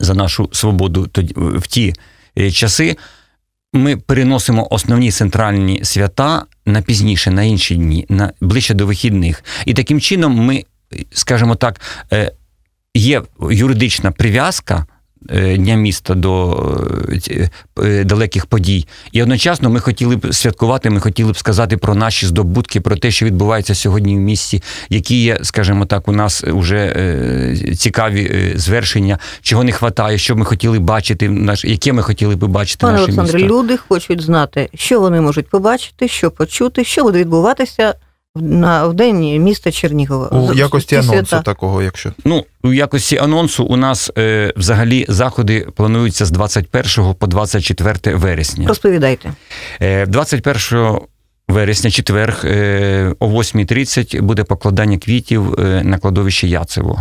за 0.00 0.14
нашу 0.14 0.50
свободу 0.52 1.08
в 1.36 1.66
ті 1.66 1.94
е, 2.38 2.50
часи, 2.50 2.96
ми 3.72 3.96
переносимо 3.96 4.68
основні 4.70 5.10
центральні 5.10 5.80
свята 5.84 6.44
на 6.66 6.82
пізніше, 6.82 7.30
на 7.30 7.42
інші 7.42 7.76
дні, 7.76 8.06
на 8.08 8.32
ближче 8.40 8.74
до 8.74 8.86
вихідних. 8.86 9.44
І 9.66 9.74
таким 9.74 10.00
чином 10.00 10.32
ми, 10.32 10.64
скажімо 11.12 11.54
так, 11.54 11.80
е, 12.12 12.32
є 12.94 13.22
юридична 13.50 14.10
прив'язка. 14.10 14.86
Е, 15.30 15.56
Дня 15.56 15.74
міста 15.74 16.14
до 16.14 16.56
е, 17.28 17.50
е, 17.82 18.04
далеких 18.04 18.46
подій, 18.46 18.86
і 19.12 19.22
одночасно 19.22 19.70
ми 19.70 19.80
хотіли 19.80 20.16
б 20.16 20.34
святкувати. 20.34 20.90
Ми 20.90 21.00
хотіли 21.00 21.32
б 21.32 21.36
сказати 21.36 21.76
про 21.76 21.94
наші 21.94 22.26
здобутки, 22.26 22.80
про 22.80 22.96
те, 22.96 23.10
що 23.10 23.26
відбувається 23.26 23.74
сьогодні 23.74 24.16
в 24.16 24.20
місті, 24.20 24.62
які 24.90 25.22
є, 25.22 25.38
скажімо 25.42 25.86
так, 25.86 26.08
у 26.08 26.12
нас 26.12 26.44
вже 26.44 26.96
цікаві 27.78 28.52
звершення, 28.56 29.18
чого 29.42 29.64
не 29.64 29.72
вистачає, 29.72 30.18
що 30.18 30.36
ми 30.36 30.44
хотіли 30.44 30.78
бачити, 30.78 31.30
яке 31.64 31.92
ми 31.92 32.02
хотіли 32.02 32.36
би 32.36 32.46
бачити 32.46 32.80
Пане 32.80 32.92
наше 32.92 33.04
Олександре, 33.04 33.38
місто. 33.38 33.54
люди 33.54 33.76
хочуть 33.76 34.20
знати, 34.20 34.68
що 34.74 35.00
вони 35.00 35.20
можуть 35.20 35.48
побачити, 35.48 36.08
що 36.08 36.30
почути, 36.30 36.84
що 36.84 37.02
буде 37.02 37.18
відбуватися 37.18 37.94
на 38.36 38.86
в 38.86 38.94
день 38.94 39.42
міста 39.42 39.72
Чернігова. 39.72 40.28
У 40.28 40.54
якості 40.54 40.96
анонсу 40.96 41.12
свята. 41.12 41.42
такого, 41.42 41.82
якщо. 41.82 42.12
Ну, 42.24 42.44
у 42.62 42.72
якості 42.72 43.18
анонсу 43.18 43.64
у 43.64 43.76
нас 43.76 44.10
е, 44.18 44.52
взагалі 44.56 45.06
заходи 45.08 45.66
плануються 45.76 46.24
з 46.24 46.30
21 46.30 47.14
по 47.14 47.26
24 47.26 48.16
вересня. 48.16 48.68
Розповідайте. 48.68 49.32
Е, 49.80 50.06
21 50.06 50.98
вересня, 51.48 51.90
четверг, 51.90 52.42
е, 52.44 53.14
о 53.18 53.26
8.30 53.26 54.22
буде 54.22 54.44
покладання 54.44 54.98
квітів 54.98 55.60
е, 55.60 55.82
на 55.84 55.98
кладовище 55.98 56.48
Яцево. 56.48 56.98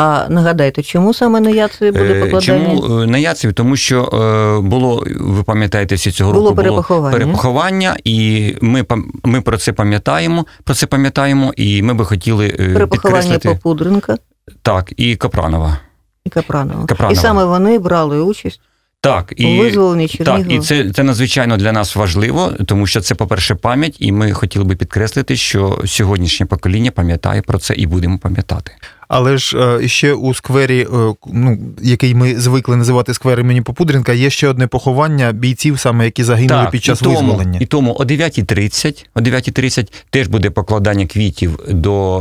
А 0.00 0.26
нагадайте, 0.28 0.82
чому 0.82 1.14
саме 1.14 1.40
на 1.40 1.50
Яцеві 1.50 1.90
буде 1.90 2.12
Е, 2.12 2.20
покладання? 2.20 2.40
Чому 2.40 3.00
е, 3.00 3.06
на 3.06 3.18
Яцеві? 3.18 3.52
Тому 3.52 3.76
що 3.76 4.04
е, 4.04 4.68
було, 4.68 5.04
ви 5.20 5.42
пам'ятаєте, 5.42 5.94
всі 5.94 6.10
цього 6.10 6.32
Було 6.32 6.44
року 6.44 6.56
перепоховання. 6.56 7.10
було 7.10 7.12
перепоховання, 7.12 7.96
і 8.04 8.54
ми, 8.60 8.84
ми 9.24 9.40
про 9.40 9.58
це 9.58 9.72
пам'ятаємо, 9.72 10.46
про 10.64 10.74
це 10.74 10.86
пам'ятаємо, 10.86 11.52
і 11.56 11.82
ми 11.82 11.94
би 11.94 12.04
хотіли 12.04 12.48
Перепоховання 12.48 12.86
підкреслити 12.86 13.48
Попудренка 13.48 14.16
так, 14.62 14.92
і 14.96 15.16
Капранова. 15.16 15.78
і 16.24 16.30
Капранова. 16.30 16.86
Капранова. 16.86 17.12
І 17.12 17.16
саме 17.16 17.44
вони 17.44 17.78
брали 17.78 18.20
участь 18.20 18.60
Так, 19.00 19.32
і 19.36 19.60
визволенні 19.60 20.08
Так, 20.08 20.40
і 20.48 20.58
це, 20.58 20.90
це 20.90 21.02
надзвичайно 21.02 21.56
для 21.56 21.72
нас 21.72 21.96
важливо, 21.96 22.52
тому 22.66 22.86
що 22.86 23.00
це, 23.00 23.14
по-перше, 23.14 23.54
пам'ять, 23.54 23.96
і 23.98 24.12
ми 24.12 24.32
хотіли 24.32 24.64
би 24.64 24.76
підкреслити, 24.76 25.36
що 25.36 25.82
сьогоднішнє 25.86 26.46
покоління 26.46 26.90
пам'ятає 26.90 27.42
про 27.42 27.58
це 27.58 27.74
і 27.74 27.86
будемо 27.86 28.18
пам'ятати. 28.18 28.72
Але 29.08 29.38
ж 29.38 29.58
е, 29.58 29.88
ще 29.88 30.12
у 30.12 30.34
сквері, 30.34 30.80
е, 30.80 31.14
ну, 31.26 31.58
який 31.82 32.14
ми 32.14 32.40
звикли 32.40 32.76
називати 32.76 33.14
сквер 33.14 33.40
імені 33.40 33.60
Попудренка, 33.60 34.12
є 34.12 34.30
ще 34.30 34.48
одне 34.48 34.66
поховання 34.66 35.32
бійців, 35.32 35.78
саме 35.78 36.04
які 36.04 36.24
загинули 36.24 36.68
під 36.72 36.84
час 36.84 37.00
і 37.00 37.04
тому, 37.04 37.16
визволення. 37.16 37.58
І 37.62 37.66
тому 37.66 37.96
о 37.98 38.04
9.30, 38.04 39.06
о 39.14 39.20
9.30 39.20 39.92
теж 40.10 40.26
буде 40.26 40.50
покладання 40.50 41.06
квітів 41.06 41.58
до, 41.68 42.20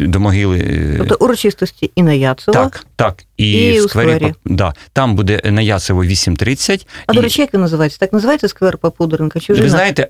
е, 0.00 0.06
до 0.06 0.20
могили. 0.20 0.94
Тобто 0.98 1.16
урочистості 1.20 1.90
і 1.94 2.02
на 2.02 2.12
Яцево. 2.12 2.52
так, 2.52 2.86
так. 2.96 3.24
І, 3.36 3.52
І 3.52 3.80
в 3.80 3.84
у 3.84 3.88
сквері, 3.88 4.16
сквері. 4.16 4.34
Да, 4.44 4.74
там 4.92 5.14
буде 5.14 5.40
на 5.44 5.60
Яцево 5.60 6.04
8.30. 6.04 6.86
А 7.06 7.12
і... 7.12 7.16
до 7.16 7.22
речі, 7.22 7.40
як 7.40 7.54
він 7.54 7.60
називається? 7.60 7.98
Так 7.98 8.12
називається 8.12 8.48
сквер 8.48 8.78
Попудренка? 8.78 9.40
Чи 9.40 9.52
вже 9.52 9.62
Ви 9.62 9.68
знаєте, 9.68 10.08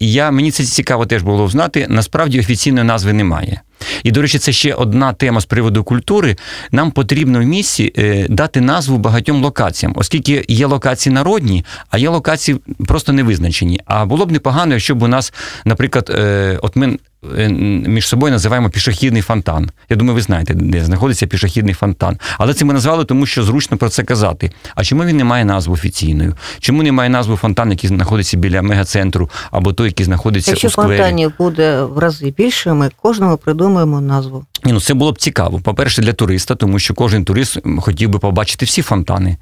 я, 0.00 0.30
мені 0.30 0.50
це 0.50 0.64
цікаво 0.64 1.06
теж 1.06 1.22
було 1.22 1.48
знати. 1.48 1.86
Насправді 1.88 2.40
офіційної 2.40 2.86
назви 2.86 3.12
немає. 3.12 3.60
І, 4.02 4.10
до 4.10 4.22
речі, 4.22 4.38
це 4.38 4.52
ще 4.52 4.74
одна 4.74 5.12
тема 5.12 5.40
з 5.40 5.44
приводу 5.44 5.84
культури. 5.84 6.36
Нам 6.72 6.90
потрібно 6.90 7.40
в 7.40 7.44
місті 7.44 7.92
е, 7.98 8.26
дати 8.28 8.60
назву 8.60 8.98
багатьом 8.98 9.42
локаціям, 9.42 9.92
оскільки 9.96 10.44
є 10.48 10.66
локації 10.66 11.14
народні, 11.14 11.64
а 11.90 11.98
є 11.98 12.08
локації 12.08 12.58
просто 12.86 13.12
не 13.12 13.22
визначені. 13.22 13.80
А 13.84 14.06
було 14.06 14.26
б 14.26 14.32
непогано, 14.32 14.72
якщо 14.72 14.94
б 14.94 15.02
у 15.02 15.08
нас, 15.08 15.32
наприклад, 15.64 16.10
е, 16.14 16.58
от 16.62 16.76
ми 16.76 16.98
між 17.22 18.06
собою 18.08 18.32
називаємо 18.32 18.70
пішохідний 18.70 19.22
фонтан. 19.22 19.70
Я 19.88 19.96
думаю, 19.96 20.14
ви 20.14 20.20
знаєте, 20.20 20.54
де 20.54 20.84
знаходиться 20.84 21.26
пішохідний 21.26 21.74
фонтан. 21.74 22.18
Але 22.38 22.54
це 22.54 22.64
ми 22.64 22.74
назвали, 22.74 23.04
тому 23.04 23.26
що 23.26 23.42
зручно 23.42 23.76
про 23.76 23.88
це 23.88 24.02
казати. 24.02 24.52
А 24.74 24.84
чому 24.84 25.04
він 25.04 25.16
не 25.16 25.24
має 25.24 25.44
назви 25.44 25.72
офіційною? 25.72 26.34
Чому 26.60 26.82
не 26.82 26.92
має 26.92 27.10
назви 27.10 27.36
фонтан, 27.36 27.70
який 27.70 27.88
знаходиться 27.88 28.36
біля 28.36 28.62
мегацентру, 28.62 29.30
або 29.50 29.72
той, 29.72 29.86
який 29.86 30.06
знаходиться 30.06 30.50
Якщо 30.50 30.68
у 30.68 30.70
сквері? 30.70 30.88
фонтанів 30.88 31.32
буде 31.38 31.82
в 31.82 31.98
рази 31.98 32.34
більше, 32.36 32.72
ми 32.72 32.90
кожному 33.02 33.36
придумаємо 33.36 34.00
назву. 34.00 34.44
Ні, 34.64 34.72
ну 34.72 34.80
це 34.80 34.94
було 34.94 35.12
б 35.12 35.18
цікаво. 35.18 35.60
По-перше, 35.60 36.02
для 36.02 36.12
туриста, 36.12 36.54
тому 36.54 36.78
що 36.78 36.94
кожен 36.94 37.24
турист 37.24 37.58
хотів 37.80 38.10
би 38.10 38.18
побачити 38.18 38.66
всі 38.66 38.82
фонтани. 38.82 39.36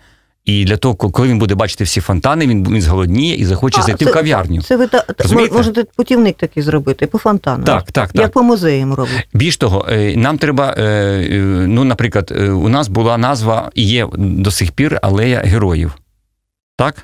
І 0.48 0.64
для 0.64 0.76
того, 0.76 0.94
коли 0.94 1.28
він 1.28 1.38
буде 1.38 1.54
бачити 1.54 1.84
всі 1.84 2.00
фонтани, 2.00 2.46
він, 2.46 2.68
він 2.68 2.82
зголодніє 2.82 3.36
і 3.36 3.44
захоче 3.44 3.80
А, 3.80 3.82
зайти 3.82 4.04
це- 4.04 4.10
в 4.10 4.14
кав'ярню. 4.14 4.62
Це 4.62 4.76
ви 4.76 4.86
та, 4.86 5.04
Розумієте? 5.18 5.54
можете 5.54 5.84
путівник 5.96 6.36
такий 6.36 6.62
зробити 6.62 7.06
по 7.06 7.18
фонтану. 7.18 7.64
Так, 7.64 7.92
так, 7.92 8.10
Як 8.14 8.32
по 8.32 8.42
музеям 8.42 8.94
роблять. 8.94 9.28
Більш 9.34 9.56
того, 9.56 9.86
е, 9.90 10.16
нам 10.16 10.38
треба, 10.38 10.74
е, 10.78 10.82
е, 10.82 11.38
ну, 11.66 11.84
наприклад, 11.84 12.30
у 12.40 12.68
нас 12.68 12.88
була 12.88 13.18
назва, 13.18 13.70
і 13.74 13.82
є 13.88 14.08
до 14.16 14.50
сих 14.50 14.72
пір 14.72 14.98
алея 15.02 15.42
героїв. 15.44 15.92
Так? 16.76 16.96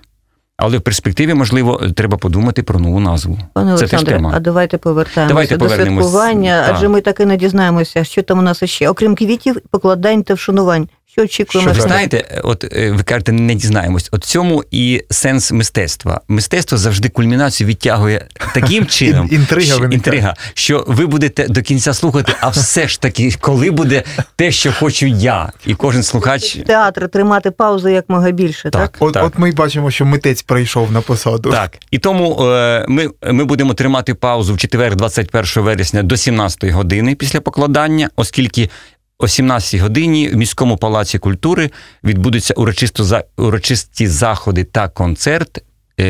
Але 0.56 0.78
в 0.78 0.80
перспективі, 0.80 1.34
можливо, 1.34 1.80
треба 1.96 2.16
подумати 2.16 2.62
про 2.62 2.78
нову 2.78 3.00
назву. 3.00 3.38
Пане 3.52 3.74
Олександре, 3.74 4.20
а 4.32 4.40
давайте 4.40 4.78
повертаємося 4.78 5.28
Давайте 5.28 5.56
до 5.56 5.68
святкування, 5.68 6.66
Так. 6.66 6.74
адже 6.76 6.88
ми 6.88 7.00
так 7.00 7.20
і 7.20 7.24
не 7.24 7.36
дізнаємося, 7.36 8.04
що 8.04 8.22
там 8.22 8.38
у 8.38 8.42
нас 8.42 8.64
ще. 8.64 8.88
Окрім 8.88 9.14
квітів, 9.14 9.56
покладань 9.70 10.22
та 10.22 10.34
вшанувань. 10.34 10.88
Що 11.14 11.22
очікуємо? 11.22 11.70
Ви 11.70 11.74
Що 11.74 11.82
знаєте, 11.82 12.40
от 12.44 12.64
е, 12.64 12.90
ви 12.90 13.02
кажете, 13.02 13.32
не 13.32 13.54
дізнаємось. 13.54 14.08
От 14.12 14.24
цьому 14.24 14.64
і 14.70 15.02
сенс 15.10 15.52
мистецтва. 15.52 16.20
Мистецтво 16.28 16.78
завжди 16.78 17.08
кульмінацію 17.08 17.68
відтягує 17.68 18.26
таким 18.54 18.86
чином, 18.96 19.28
інтрига 19.32 19.74
що, 19.74 19.84
інтрига, 19.84 20.34
що 20.54 20.84
ви 20.88 21.06
будете 21.06 21.48
до 21.48 21.62
кінця 21.62 21.94
слухати, 21.94 22.32
а 22.40 22.48
все 22.48 22.88
ж 22.88 23.00
таки, 23.00 23.34
коли 23.40 23.70
буде 23.70 24.02
те, 24.36 24.50
що 24.50 24.72
хочу 24.72 25.06
я, 25.06 25.52
і 25.66 25.74
кожен 25.74 26.02
слухач. 26.02 26.58
Театр 26.66 27.08
тримати 27.08 27.50
паузу 27.50 27.88
як 27.88 28.04
мога 28.08 28.30
більше, 28.30 28.70
так? 28.70 28.82
Так. 28.82 28.96
От, 28.98 29.16
от 29.16 29.38
ми 29.38 29.52
бачимо, 29.52 29.90
що 29.90 30.04
митець 30.04 30.42
прийшов 30.42 30.92
на 30.92 31.00
посаду. 31.00 31.50
Так, 31.50 31.78
і 31.90 31.98
тому 31.98 32.48
е, 32.48 32.84
ми, 32.88 33.10
ми 33.32 33.44
будемо 33.44 33.74
тримати 33.74 34.14
паузу 34.14 34.54
в 34.54 34.58
четвер, 34.58 34.96
21 34.96 35.64
вересня 35.64 36.02
до 36.02 36.16
17 36.16 36.64
години 36.64 37.14
після 37.14 37.40
покладання, 37.40 38.10
оскільки 38.16 38.70
о 39.18 39.28
17 39.28 39.80
годині 39.80 40.28
в 40.28 40.36
міському 40.36 40.76
палаці 40.76 41.18
культури 41.18 41.70
відбудуться 42.04 42.54
урочисто 42.56 43.04
за 43.04 43.24
урочисті 43.36 44.06
заходи 44.06 44.64
та 44.64 44.88
концерт 44.88 45.62
е, 46.00 46.04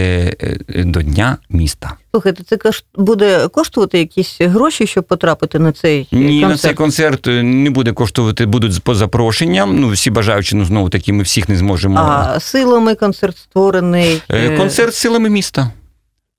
е, 0.69 0.85
до 0.85 1.03
Дня 1.03 1.37
міста. 1.51 1.93
Слухайте, 2.11 2.43
це 2.45 2.59
буде 2.95 3.49
коштувати 3.49 3.99
якісь 3.99 4.41
гроші, 4.41 4.87
щоб 4.87 5.05
потрапити 5.05 5.59
на 5.59 5.73
цей 5.73 6.09
Ні, 6.13 6.41
концерт? 6.41 6.51
на 6.51 6.57
цей 6.57 6.75
концерт 6.75 7.27
е, 7.27 7.43
не 7.43 7.71
буде 7.71 7.93
коштувати, 7.93 8.47
будуть 8.47 8.83
по 8.83 8.95
запрошенням. 8.95 9.81
Ну 9.81 9.89
всі 9.89 10.11
бажаючи, 10.11 10.57
ну 10.57 10.65
знову 10.65 10.89
таки, 10.89 11.13
ми 11.13 11.23
всіх 11.23 11.49
не 11.49 11.57
зможемо. 11.57 11.99
А 11.99 12.41
силами 12.41 12.95
концерт 12.95 13.37
створений. 13.37 14.23
Концерт 14.57 14.95
силами 14.95 15.31
міста. 15.31 15.71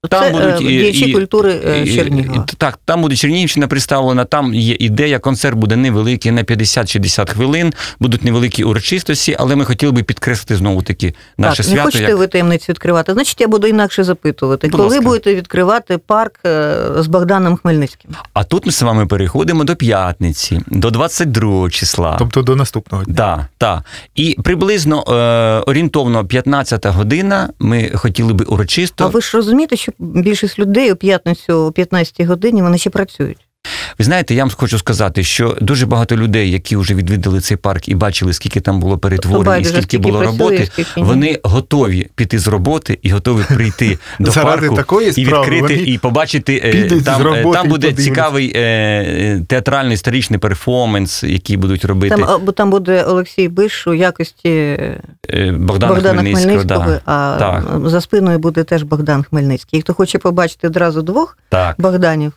Це 0.08 0.20
там 0.20 0.32
будуть 0.32 0.62
е, 0.62 0.64
діячі 0.64 1.06
і- 1.06 1.14
культури 1.14 1.62
е, 1.68 1.84
І- 1.86 1.96
Чернігова. 1.96 2.46
і- 2.54 2.56
Так, 2.58 2.80
там 2.86 3.02
буде 3.02 3.16
Чернігівщина 3.16 3.68
представлена, 3.68 4.26
там 4.26 4.54
є 4.54 4.76
ідея, 4.80 5.20
концерт 5.20 5.58
буде 5.58 5.76
невеликий, 5.76 6.32
на 6.32 6.44
50-60 6.44 7.30
хвилин, 7.30 7.74
будуть 8.00 8.24
невеликі 8.24 8.64
урочистості, 8.64 9.36
але 9.40 9.56
ми 9.56 9.66
хотіли 9.66 9.92
би 9.92 10.04
підкреслити 10.04 10.56
знову 10.56 10.82
таки 10.82 11.14
наше 11.38 11.64
так, 11.64 11.74
не 11.76 11.82
хочете 11.82 12.04
як... 12.04 12.18
ви 12.18 12.28
таємниць 12.28 12.70
відкривати? 12.70 13.14
Значить, 13.14 13.42
я 13.42 13.48
буду 13.48 13.68
інакше 13.68 14.04
запитувати. 14.04 14.68
Будь 14.68 14.76
Коли 14.80 14.90
ласка. 14.96 15.02
будете 15.10 15.36
відкривати 15.36 15.98
парк 15.98 16.40
е, 16.46 16.76
з 16.98 17.08
Богданом 17.08 17.58
Хмельницьким? 17.58 18.12
А 18.34 18.44
тут 18.44 18.66
ми 18.66 18.72
з 18.72 18.82
вами 18.82 19.06
переходимо 19.06 19.64
до 19.64 19.76
п'ятниці, 19.76 20.62
до 20.68 20.92
22 20.92 21.70
числа. 21.70 22.16
Тобто 22.20 22.42
до 22.42 22.56
наступного 22.56 23.04
дня. 23.04 23.16
Так, 23.16 23.46
так. 23.58 23.84
І 24.16 24.38
приблизно 24.44 25.04
е, 25.08 25.12
орієнтовно 25.72 26.26
15 26.26 26.86
година 26.86 27.50
ми 27.60 27.92
хотіли 27.96 28.34
би 28.34 28.46
урочисто. 28.46 29.04
А 29.04 29.08
ви 29.08 29.22
ж 29.22 29.38
розумієте, 29.38 29.76
що 29.76 29.92
більшість 30.00 30.60
людей 30.60 30.92
у 30.92 30.96
п'ятницю 30.96 31.54
о 31.54 31.72
15 31.72 32.22
годині 32.22 32.62
вони 32.62 32.78
ще 32.78 32.90
працюють. 32.90 33.45
Ви 34.00 34.06
знаєте, 34.06 34.36
я 34.36 34.44
вам 34.44 34.52
хочу 34.58 34.80
сказати, 34.80 35.24
що 35.24 35.58
дуже 35.62 35.86
багато 35.86 36.18
людей, 36.18 36.52
які 36.52 36.75
вже 36.78 36.96
відвідали 36.96 37.40
цей 37.40 37.58
парк 37.58 37.90
і 37.90 37.96
бачили, 37.96 38.34
скільки 38.34 38.60
там 38.60 38.80
було 38.80 38.98
перетворень, 38.98 39.62
і 39.62 39.66
скільки 39.66 39.82
скільки 39.82 39.98
було 39.98 40.24
роботи, 40.24 40.70
скільки 40.74 41.02
вони 41.02 41.40
готові 41.44 42.08
піти 42.16 42.40
з 42.40 42.48
роботи 42.48 43.00
і 43.02 43.10
готові 43.10 43.44
прийти 43.56 43.98
до 44.20 44.32
Заради 44.32 44.62
парку 44.62 44.75
такої 44.75 45.22
і 45.22 45.25
відкрити 45.25 45.74
і 45.74 45.98
побачити 45.98 46.62
е, 46.66 47.02
там. 47.02 47.28
е, 47.28 47.46
Там 47.54 47.68
буде 47.70 47.94
цікавий 47.94 48.54
е, 48.56 49.42
театральний 49.48 49.94
історичний 49.94 50.40
перформанс, 50.40 51.24
який 51.24 51.58
будуть 51.58 51.86
робити 51.86 52.16
Там, 52.16 52.42
бо 52.46 52.52
там 52.52 52.70
буде 52.70 53.04
Олексій 53.04 53.48
Биш 53.48 53.88
у 53.88 53.94
якості 53.94 54.80
Богдана, 55.54 55.94
Богдана 55.94 56.22
Хмельницького. 56.22 56.46
Хмельницького, 56.46 56.86
да. 56.86 57.02
а 57.06 57.36
Так. 57.40 57.90
за 57.90 58.02
спиною 58.02 58.40
буде 58.40 58.64
теж 58.64 58.84
Богдан 58.84 59.24
Хмельницький. 59.24 59.80
І 59.80 59.82
хто 59.82 59.94
хоче 59.94 60.18
побачити 60.18 60.68
одразу 60.68 61.02
двох 61.02 61.38
Так. 61.50 61.75
Богданів, 61.78 62.34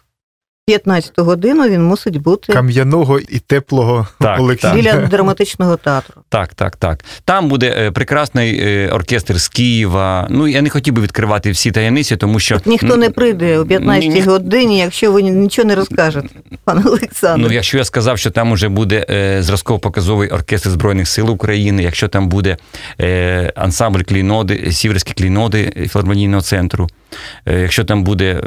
15 0.68 1.12
годину 1.16 1.68
він 1.68 1.82
мусить 1.82 2.16
бути 2.16 2.52
Кам'яного 2.52 3.18
і 3.20 3.38
теплого 3.38 4.06
Так, 4.20 4.40
Олексія. 4.40 4.74
біля 4.74 4.94
драматичного 4.96 5.76
театру. 5.76 6.14
Так, 6.28 6.54
так, 6.54 6.76
так. 6.76 7.04
Там 7.24 7.48
буде 7.48 7.74
е, 7.78 7.90
прекрасний 7.90 8.60
е, 8.60 8.88
оркестр 8.92 9.38
з 9.40 9.48
Києва. 9.48 10.26
Ну, 10.30 10.48
я 10.48 10.62
не 10.62 10.70
хотів 10.70 10.94
би 10.94 11.02
відкривати 11.02 11.50
всі 11.50 11.70
таємниці, 11.70 12.16
тому 12.16 12.40
що. 12.40 12.60
Ніхто 12.66 12.96
не 12.96 13.10
прийде 13.10 13.58
о 13.58 13.66
15 13.66 14.10
Ні- 14.14 14.20
годині, 14.20 14.78
якщо 14.78 15.12
ви 15.12 15.22
нічого 15.22 15.68
не 15.68 15.74
розкажете, 15.74 16.28
пане 16.64 16.82
Олександр. 16.86 17.46
Ну, 17.48 17.54
якщо 17.54 17.78
я 17.78 17.84
сказав, 17.84 18.18
що 18.18 18.30
там 18.30 18.52
уже 18.52 18.68
буде 18.68 19.06
е, 19.10 19.42
зразково-показовий 19.42 20.34
оркестр 20.34 20.70
Збройних 20.70 21.08
сил 21.08 21.30
України, 21.30 21.82
якщо 21.82 22.08
там 22.08 22.28
буде 22.28 22.56
ансамбль 23.54 24.00
клійноди, 24.02 24.72
сіверські 24.72 25.12
клійноди 25.12 25.88
філармонійного 25.92 26.42
центру, 26.42 26.88
якщо 27.46 27.84
там 27.84 28.04
буде, 28.04 28.40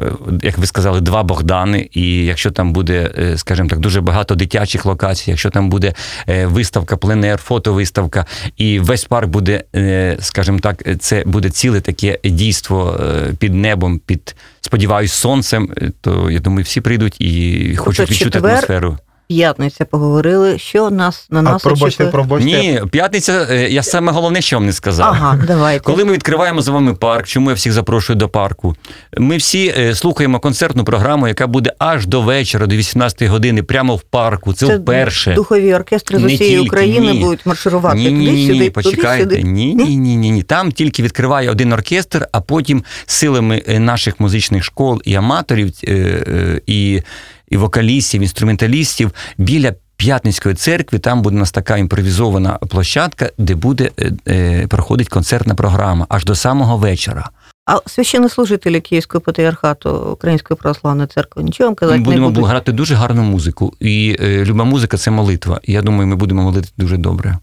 як 0.44 0.58
ви 0.58 0.66
сказали, 0.66 1.02
два 1.02 1.24
Богдани, 1.24 1.90
і 1.92 2.11
якщо 2.12 2.52
там 2.52 2.74
буде, 2.74 3.12
е, 3.18 3.38
скажімо 3.38 3.70
так, 3.70 3.80
дуже 3.80 4.02
багато 4.02 4.36
дитячих 4.36 4.86
локацій, 4.86 5.30
якщо 5.30 5.50
там 5.50 5.70
буде 5.70 5.94
е, 6.30 6.46
виставка, 6.46 6.98
пленер, 6.98 7.38
фотовиставка, 7.38 8.26
і 8.58 8.80
весь 8.80 9.06
парк 9.06 9.30
буде, 9.30 9.64
е, 9.76 10.18
скажімо 10.20 10.60
так, 10.60 10.84
це 11.00 11.24
буде 11.26 11.50
ціле 11.50 11.82
таке 11.82 12.20
дійство 12.24 13.00
під 13.40 13.54
небом, 13.54 14.00
під 14.00 14.36
сподіваюсь, 14.62 15.14
сонцем, 15.14 15.70
то 16.02 16.32
я 16.32 16.40
думаю, 16.40 16.64
всі 16.64 16.82
прийдуть 16.82 17.22
і 17.22 17.76
хочуть 17.76 18.12
відчути 18.12 18.32
четвер 18.32 18.52
атмосферу. 18.52 18.98
П'ятниця 19.36 19.86
поговорили, 19.86 20.58
що 20.58 20.90
нас 20.90 21.28
на 21.30 21.40
А 21.40 21.42
нас 21.42 21.64
пробачте, 21.64 21.86
очікує. 21.88 22.10
пробачте. 22.10 22.46
Ні, 22.46 22.82
п'ятниця, 22.92 23.48
е, 23.50 23.70
я 23.70 23.84
саме 23.84 24.12
головне, 24.12 24.42
що 24.42 24.56
вам 24.56 24.66
не 24.66 24.74
сказав. 24.74 25.08
Ага, 25.08 25.40
давайте. 25.48 25.84
Коли 25.84 26.06
ми 26.06 26.14
відкриваємо 26.14 26.62
з 26.62 26.68
вами 26.68 26.94
парк, 26.94 27.28
чому 27.28 27.50
я 27.50 27.56
всіх 27.56 27.74
запрошую 27.74 28.18
до 28.18 28.30
парку? 28.30 28.76
Ми 29.18 29.38
всі 29.38 29.74
е, 29.78 29.96
слухаємо 29.96 30.40
концертну 30.40 30.84
програму, 30.84 31.28
яка 31.28 31.48
буде 31.48 31.74
аж 31.80 32.06
до 32.08 32.22
вечора, 32.22 32.68
до 32.68 32.76
18-ї 32.76 33.28
години, 33.28 33.64
прямо 33.64 33.96
в 33.96 34.02
парку. 34.02 34.54
Це, 34.54 34.78
вперше. 34.78 35.34
духові 35.34 35.74
оркестри 35.74 36.20
з 36.20 36.24
усієї 36.24 36.56
тільки, 36.58 36.68
України 36.68 37.14
ні. 37.14 37.20
будуть 37.20 37.46
марширувати 37.46 37.98
Ні, 37.98 38.12
ні, 38.12 38.32
ні, 38.32 38.48
сюди, 38.48 38.60
туди, 38.60 38.72
почекайте. 38.72 39.24
сюди. 39.24 39.44
Ні, 39.44 39.76
ні, 39.76 39.98
ні, 39.98 40.16
ні, 40.16 40.32
ні. 40.32 40.44
Там 40.44 40.72
тільки 40.72 41.04
відкриває 41.04 41.50
один 41.52 41.74
оркестр, 41.74 42.28
а 42.32 42.42
потім 42.42 42.84
силами 43.06 43.64
е, 43.68 43.80
наших 43.80 44.20
музичних 44.20 44.64
школ 44.64 45.02
і 45.06 45.16
аматорів, 45.16 45.74
е, 45.84 45.92
е, 45.92 46.62
і, 46.68 47.02
і 47.52 47.58
вокалістів, 47.58 48.22
інструменталістів 48.22 49.12
біля. 49.38 49.74
П'ятницької 49.96 50.56
церкви 50.56 51.00
там 51.00 51.22
буде 51.22 51.36
у 51.36 51.40
нас 51.40 51.52
така 51.52 51.78
імпровізована 51.78 52.54
площадка, 52.70 53.30
де 53.38 53.56
буде 53.56 53.92
е, 54.00 54.12
е, 54.28 54.68
проходить 54.68 55.10
концертна 55.10 55.56
програма 55.56 56.06
аж 56.10 56.26
до 56.26 56.36
самого 56.36 56.78
вечора. 56.78 57.30
А 57.66 57.80
священнослужителі 57.90 58.82
Київського 58.82 59.22
патріархату 59.22 59.90
Української 60.14 60.58
православної 60.58 61.08
церкви 61.08 61.44
нічого 61.44 61.68
вам 61.68 61.76
казати 61.76 61.98
Ми 62.00 62.04
будемо 62.06 62.28
не 62.28 62.34
будуть. 62.34 62.50
грати 62.50 62.72
дуже 62.72 62.96
гарну 62.96 63.24
музику. 63.24 63.74
І 63.80 64.18
е, 64.20 64.46
люба 64.46 64.64
музика 64.64 64.98
це 64.98 65.12
молитва. 65.12 65.60
І 65.64 65.74
я 65.74 65.82
думаю, 65.82 66.08
ми 66.08 66.16
будемо 66.16 66.44
молити 66.44 66.70
дуже 66.78 66.98
добре. 66.98 67.38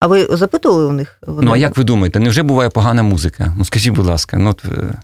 А 0.00 0.06
ви 0.06 0.28
запитували 0.36 0.86
у 0.86 0.92
них? 0.92 1.18
Вони- 1.26 1.46
Ну 1.46 1.52
а 1.52 1.56
як 1.56 1.76
ви 1.76 1.84
думаєте, 1.84 2.20
невже 2.20 2.42
буває 2.42 2.70
погана 2.70 3.02
музика? 3.02 3.54
Ну 3.58 3.64
скажіть, 3.64 3.92
будь 3.94 4.06
ласка, 4.06 4.36
ну 4.38 4.50
от, 4.50 4.62
е, 4.64 4.94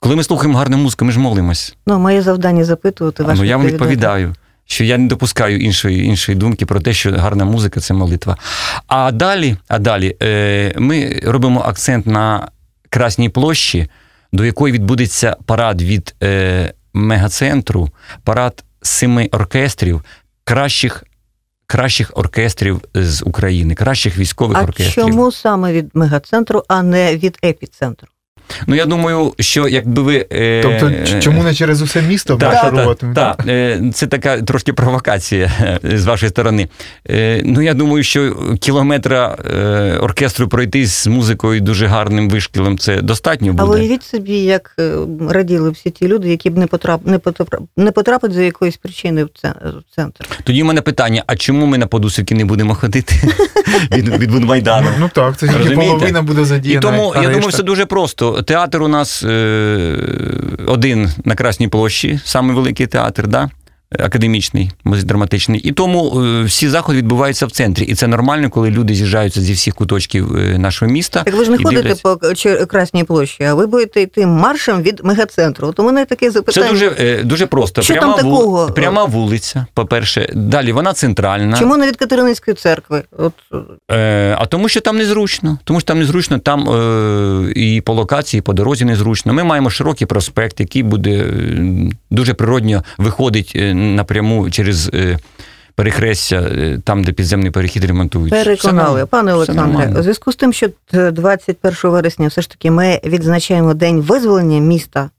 коли 0.00 0.16
ми 0.16 0.24
слухаємо 0.24 0.58
гарну 0.58 0.76
музику, 0.76 1.04
ми 1.04 1.12
ж 1.12 1.18
молимось. 1.18 1.76
Ну, 1.86 1.98
моє 1.98 2.22
завдання 2.22 2.64
запитувати 2.64 3.22
А, 3.22 3.26
ваше 3.26 3.42
Ну 3.42 3.48
я 3.48 3.56
вам 3.56 3.66
відповідаю, 3.66 4.34
що 4.66 4.84
я 4.84 4.98
не 4.98 5.08
допускаю 5.08 5.58
іншої, 5.60 6.04
іншої 6.04 6.38
думки 6.38 6.66
про 6.66 6.80
те, 6.80 6.92
що 6.92 7.12
гарна 7.12 7.44
музика 7.44 7.80
це 7.80 7.94
молитва. 7.94 8.36
А 8.86 9.12
далі, 9.12 9.56
а 9.68 9.78
далі 9.78 10.16
е, 10.22 10.74
ми 10.78 11.20
робимо 11.24 11.60
акцент 11.60 12.06
на 12.06 12.48
Красній 12.90 13.28
площі, 13.28 13.88
до 14.32 14.44
якої 14.44 14.74
відбудеться 14.74 15.36
парад 15.46 15.82
від 15.82 16.14
е, 16.22 16.72
мегацентру, 16.92 17.88
парад 18.24 18.64
семи 18.82 19.28
оркестрів, 19.32 20.02
кращих. 20.44 21.04
Кращих 21.70 22.12
оркестрів 22.14 22.80
з 22.94 23.22
України, 23.22 23.74
кращих 23.74 24.18
військових 24.18 24.58
А 24.58 24.62
оркестрів. 24.62 24.94
чому 25.04 25.32
саме 25.32 25.72
від 25.72 25.90
мегацентру, 25.94 26.62
а 26.68 26.82
не 26.82 27.16
від 27.16 27.38
епіцентру? 27.44 28.08
Ну 28.66 28.74
я 28.74 28.86
думаю, 28.86 29.34
що 29.38 29.68
якби 29.68 30.02
ви. 30.02 30.26
Е, 30.32 30.62
Тобто, 30.62 31.20
чому 31.20 31.42
не 31.42 31.54
через 31.54 31.82
усе 31.82 32.02
місто 32.02 32.36
так, 32.36 32.98
так. 33.14 33.44
Е, 33.48 33.82
Це 33.94 34.06
така 34.06 34.42
трошки 34.42 34.72
провокація 34.72 35.50
е, 35.84 35.98
з 35.98 36.04
вашої 36.04 36.30
сторони. 36.30 36.68
Е, 37.10 37.42
Ну, 37.44 37.62
я 37.62 37.74
думаю, 37.74 38.02
що 38.02 38.36
кілометра 38.60 39.36
е, 39.54 39.98
оркестру 40.00 40.48
пройти 40.48 40.86
з 40.86 41.06
музикою 41.06 41.60
дуже 41.60 41.86
гарним 41.86 42.30
вишкілем 42.30 42.78
це 42.78 43.02
достатньо 43.02 43.52
буде. 43.52 43.62
А 43.62 43.66
уявіть 43.66 44.02
собі, 44.02 44.32
як 44.32 44.74
е, 44.80 44.92
раділи 45.30 45.70
всі 45.70 45.90
ті 45.90 46.08
люди, 46.08 46.28
які 46.28 46.50
б 46.50 46.58
не 46.58 46.66
потрап... 46.66 47.00
не 47.06 47.18
потрап... 47.18 47.60
не 47.76 47.90
потрапить 47.90 48.32
за 48.32 48.42
якоїсь 48.42 48.76
причини 48.76 49.24
в 49.24 49.28
центр. 49.94 50.24
Тоді 50.44 50.62
в 50.62 50.66
мене 50.66 50.80
питання: 50.80 51.22
а 51.26 51.36
чому 51.36 51.66
ми 51.66 51.78
на 51.78 51.86
подусівки 51.86 52.34
не 52.34 52.44
будемо 52.44 52.74
ходити 52.74 53.14
від, 53.96 54.08
від 54.08 54.30
Будмайдану? 54.30 54.88
Ну, 54.90 54.96
ну 55.00 55.10
так, 55.14 55.36
це 55.36 55.48
тільки 55.48 55.74
половина 55.74 56.22
буде 56.22 56.60
І 56.64 56.78
тому 56.78 57.14
я 57.16 57.28
думаю, 57.28 57.48
все 57.48 57.62
дуже 57.62 57.86
просто. 57.86 58.37
Театр 58.44 58.82
у 58.82 58.88
нас 58.88 59.22
е, 59.22 59.96
один 60.66 61.10
на 61.24 61.34
Красній 61.34 61.68
площі, 61.68 62.20
самий 62.24 62.56
великий 62.56 62.86
театр, 62.86 63.26
да? 63.26 63.50
Академічний, 63.90 64.70
музично-драматичний. 64.84 65.60
І 65.60 65.72
тому 65.72 66.22
е, 66.22 66.42
всі 66.42 66.68
заходи 66.68 66.98
відбуваються 66.98 67.46
в 67.46 67.50
центрі. 67.50 67.84
І 67.84 67.94
це 67.94 68.06
нормально, 68.06 68.50
коли 68.50 68.70
люди 68.70 68.94
з'їжджаються 68.94 69.40
зі 69.40 69.52
всіх 69.52 69.74
куточків 69.74 70.36
е, 70.36 70.58
нашого 70.58 70.90
міста. 70.90 71.22
Так 71.22 71.34
ви 71.34 71.44
ж 71.44 71.50
не 71.50 71.56
ходите 71.56 71.82
дивляться. 71.82 72.02
по 72.02 72.66
Красній 72.66 73.04
площі, 73.04 73.44
а 73.44 73.54
ви 73.54 73.66
будете 73.66 74.02
йти 74.02 74.26
маршем 74.26 74.82
від 74.82 75.00
мегацентру. 75.04 75.68
От 75.68 75.80
у 75.80 75.82
мене 75.82 76.04
таке 76.04 76.30
запитання. 76.30 76.66
Це 76.66 76.72
дуже, 76.72 76.92
е, 76.98 77.22
дуже 77.22 77.46
просто. 77.46 77.82
Що 77.82 77.94
пряма, 77.94 78.16
там 78.16 78.24
такого? 78.24 78.66
пряма 78.66 79.04
вулиця, 79.04 79.66
по-перше. 79.74 80.30
Далі 80.34 80.72
вона 80.72 80.92
центральна. 80.92 81.58
Чому 81.58 81.76
не 81.76 81.88
від 81.88 81.96
Катерининської 81.96 82.54
церкви? 82.54 83.02
От 83.18 83.32
Е, 83.90 84.36
а 84.38 84.46
тому, 84.46 84.68
що 84.68 84.80
там 84.80 84.96
незручно. 84.96 85.58
Тому 85.64 85.80
що 85.80 85.86
там 85.86 85.98
незручно, 85.98 86.38
там 86.38 86.68
е, 86.68 87.52
і 87.56 87.80
по 87.80 87.92
локації, 87.92 88.38
і 88.38 88.42
по 88.42 88.52
дорозі 88.52 88.84
незручно. 88.84 89.32
Ми 89.32 89.44
маємо 89.44 89.70
широкий 89.70 90.06
проспект, 90.06 90.60
який 90.60 90.82
буде 90.82 91.24
дуже 92.10 92.34
природньо 92.34 92.84
виходить 92.98 93.52
напряму 93.78 94.50
через 94.50 94.90
е, 94.94 95.18
перехрестя, 95.74 96.36
е, 96.36 96.80
там, 96.84 97.04
де 97.04 97.12
підземний 97.12 97.50
перехід 97.50 97.84
ремонтують. 97.84 98.30
Переконали, 98.30 99.06
пане 99.06 99.34
Олександре, 99.34 99.94
у 99.98 100.02
зв'язку 100.02 100.32
з 100.32 100.36
тим, 100.36 100.52
що 100.52 100.68
е, 100.94 101.10
21 101.10 101.76
вересня 101.82 102.28
все 102.28 102.42
ж 102.42 102.50
таки 102.50 102.70
ми 102.70 103.00
відзначаємо 103.04 103.74
день 103.74 104.00
визволення 104.00 104.60
міста, 104.60 105.10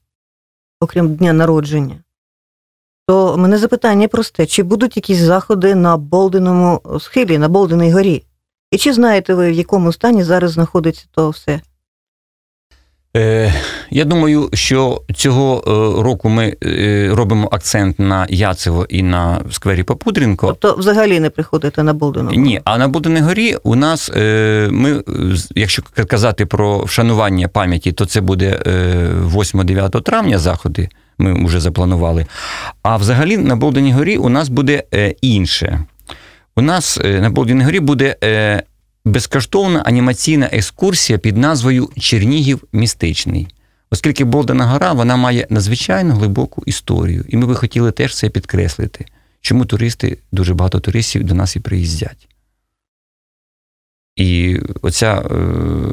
окрім 0.80 1.16
дня 1.16 1.34
народження. 1.34 1.96
То 3.08 3.38
мене 3.38 3.58
запитання 3.58 4.08
просте: 4.08 4.46
чи 4.46 4.64
будуть 4.64 4.96
якісь 4.98 5.18
заходи 5.18 5.76
на 5.76 5.98
Болденому 5.98 6.82
схилі, 7.00 7.38
на 7.38 7.50
Болденій 7.50 7.92
горі? 7.92 8.24
І 8.72 8.78
чи 8.78 8.94
знаєте 8.94 9.34
ви, 9.34 9.52
в 9.52 9.54
якому 9.54 9.94
стані 9.94 10.24
зараз 10.24 10.52
знаходиться 10.52 11.06
то 11.12 11.30
все? 11.30 11.62
Е, 13.18 13.54
я 13.90 14.06
думаю, 14.06 14.50
що 14.54 15.02
цього 15.16 15.64
е, 15.68 16.04
року 16.04 16.30
ми 16.30 16.56
е, 16.64 17.10
робимо 17.14 17.50
акцент 17.52 18.00
на 18.00 18.28
Яцево 18.30 18.86
і 18.90 19.04
на 19.04 19.42
сквері 19.52 19.84
Попудренко. 19.84 20.48
Тобто 20.48 20.76
взагалі 20.80 21.20
не 21.20 21.30
приходите 21.30 21.84
на 21.84 21.94
Болдену? 21.94 22.32
Ні, 22.32 22.62
а 22.64 22.78
на 22.78 22.88
Буденій 22.88 23.22
горі 23.22 23.56
у 23.64 23.76
нас 23.76 24.12
ми, 24.72 25.04
якщо 25.56 25.84
казати 26.08 26.46
про 26.46 26.84
вшанування 26.84 27.48
пам'яті, 27.48 27.92
то 27.92 28.06
це 28.06 28.22
буде 28.22 28.62
е, 28.66 29.10
8-9 29.34 30.02
травня 30.02 30.38
заходи. 30.38 30.90
Ми 31.18 31.46
вже 31.46 31.60
запланували. 31.60 32.26
А 32.82 32.98
взагалі 32.98 33.38
на 33.38 33.56
Болденій 33.56 33.94
горі 33.94 34.18
у 34.18 34.30
нас 34.30 34.50
буде 34.50 34.84
інше. 35.22 35.80
У 36.56 36.62
нас 36.62 37.00
на 37.04 37.30
Болденій 37.30 37.64
горі 37.64 37.80
буде 37.80 38.16
безкоштовна 39.06 39.82
анімаційна 39.82 40.50
екскурсія 40.52 41.20
під 41.20 41.38
назвою 41.38 41.90
Чернігів 42.00 42.64
містичний. 42.74 43.48
Оскільки 43.92 44.24
Болдена 44.24 44.66
гора 44.66 44.94
вона 44.94 45.16
має 45.16 45.48
надзвичайно 45.50 46.14
глибоку 46.16 46.64
історію, 46.66 47.26
і 47.30 47.38
ми 47.38 47.46
би 47.48 47.56
хотіли 47.56 47.92
теж 47.92 48.16
це 48.16 48.30
підкреслити. 48.30 49.06
Чому 49.42 49.66
туристи, 49.66 50.18
дуже 50.32 50.54
багато 50.54 50.80
туристів 50.80 51.24
до 51.24 51.34
нас 51.36 51.56
і 51.56 51.60
приїздять. 51.60 52.28
І 54.16 54.60
оця 54.82 55.22
е, 55.32 55.36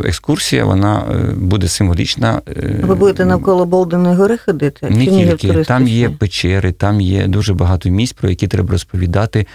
екскурсія, 0.08 0.64
вона 0.64 1.04
е, 1.10 1.32
буде 1.34 1.68
символічна. 1.68 2.42
е, 2.48 2.80
Ви 2.82 2.94
будете 2.94 3.24
навколо 3.24 3.66
Болденої 3.66 4.16
гори 4.16 4.38
ходити? 4.38 4.90
не 4.90 5.06
тільки. 5.06 5.64
Там 5.64 5.88
є 5.88 6.10
печери, 6.10 6.72
там 6.72 7.00
є 7.00 7.26
дуже 7.26 7.54
багато 7.54 7.88
місць, 7.88 8.12
про 8.12 8.30
які 8.30 8.48
треба 8.48 8.70
розповідати 8.72 9.46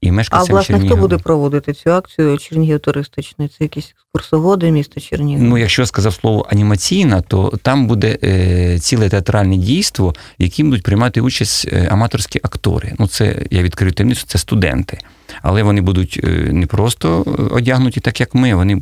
і 0.00 0.08
А 0.08 0.12
власне, 0.12 0.54
власне, 0.54 0.80
хто 0.80 0.96
буде 0.96 1.18
проводити 1.18 1.72
цю 1.72 1.90
акцію 1.90 2.38
Чернігів 2.38 2.80
туристичний? 2.80 3.48
Це 3.48 3.64
якісь 3.64 3.94
екскурсоводи 3.96 4.70
міста 4.70 5.00
Чернігів? 5.00 5.42
Ну, 5.42 5.58
якщо 5.58 5.82
я 5.82 5.86
сказав 5.86 6.14
слово 6.14 6.46
анімаційна, 6.50 7.20
то 7.20 7.52
там 7.62 7.86
буде 7.86 8.18
е, 8.24 8.78
ціле 8.78 9.08
театральне 9.08 9.56
дійство, 9.56 10.08
в 10.08 10.42
яким 10.42 10.70
будуть 10.70 10.82
приймати 10.82 11.20
участь 11.20 11.68
е, 11.72 11.88
аматорські 11.90 12.40
актори. 12.42 12.92
Ну, 12.98 13.06
це 13.06 13.46
я 13.50 13.62
відкрию 13.62 13.92
таємницю, 13.92 14.24
це 14.26 14.38
студенти. 14.38 14.98
Але 15.42 15.62
вони 15.62 15.80
будуть 15.80 16.20
е, 16.24 16.28
не 16.52 16.66
просто 16.66 17.24
одягнуті, 17.50 18.00
так 18.00 18.20
як 18.20 18.34
ми, 18.34 18.54
вони 18.54 18.76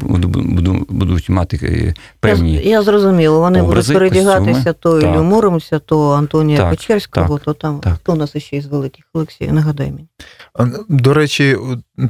будуть, 0.89 1.29
мати 1.29 1.61
е, 1.63 1.95
певні. 2.21 2.55
Я, 2.55 2.61
я 2.61 2.83
зрозуміла, 2.83 3.39
вони 3.39 3.63
образи, 3.63 3.93
будуть 3.95 4.11
передягатися 4.13 4.73
то 4.73 5.01
Так. 5.01 5.15
Іллю 5.15 5.23
Муромця, 5.23 5.79
то 5.79 6.11
Антонія 6.11 6.59
Так, 6.59 6.71
Печерського, 6.71 7.37
так, 7.37 7.45
то 7.45 7.53
там 7.53 7.81
так. 7.81 7.95
хто 7.95 8.13
у 8.13 8.17
нас 8.17 8.37
ще 8.37 8.57
із 8.57 8.67
великих 8.67 9.05
Олексій, 9.15 9.47
нагадай 9.47 9.87
мені. 9.91 10.09
До 10.89 11.15
речі, 11.15 11.57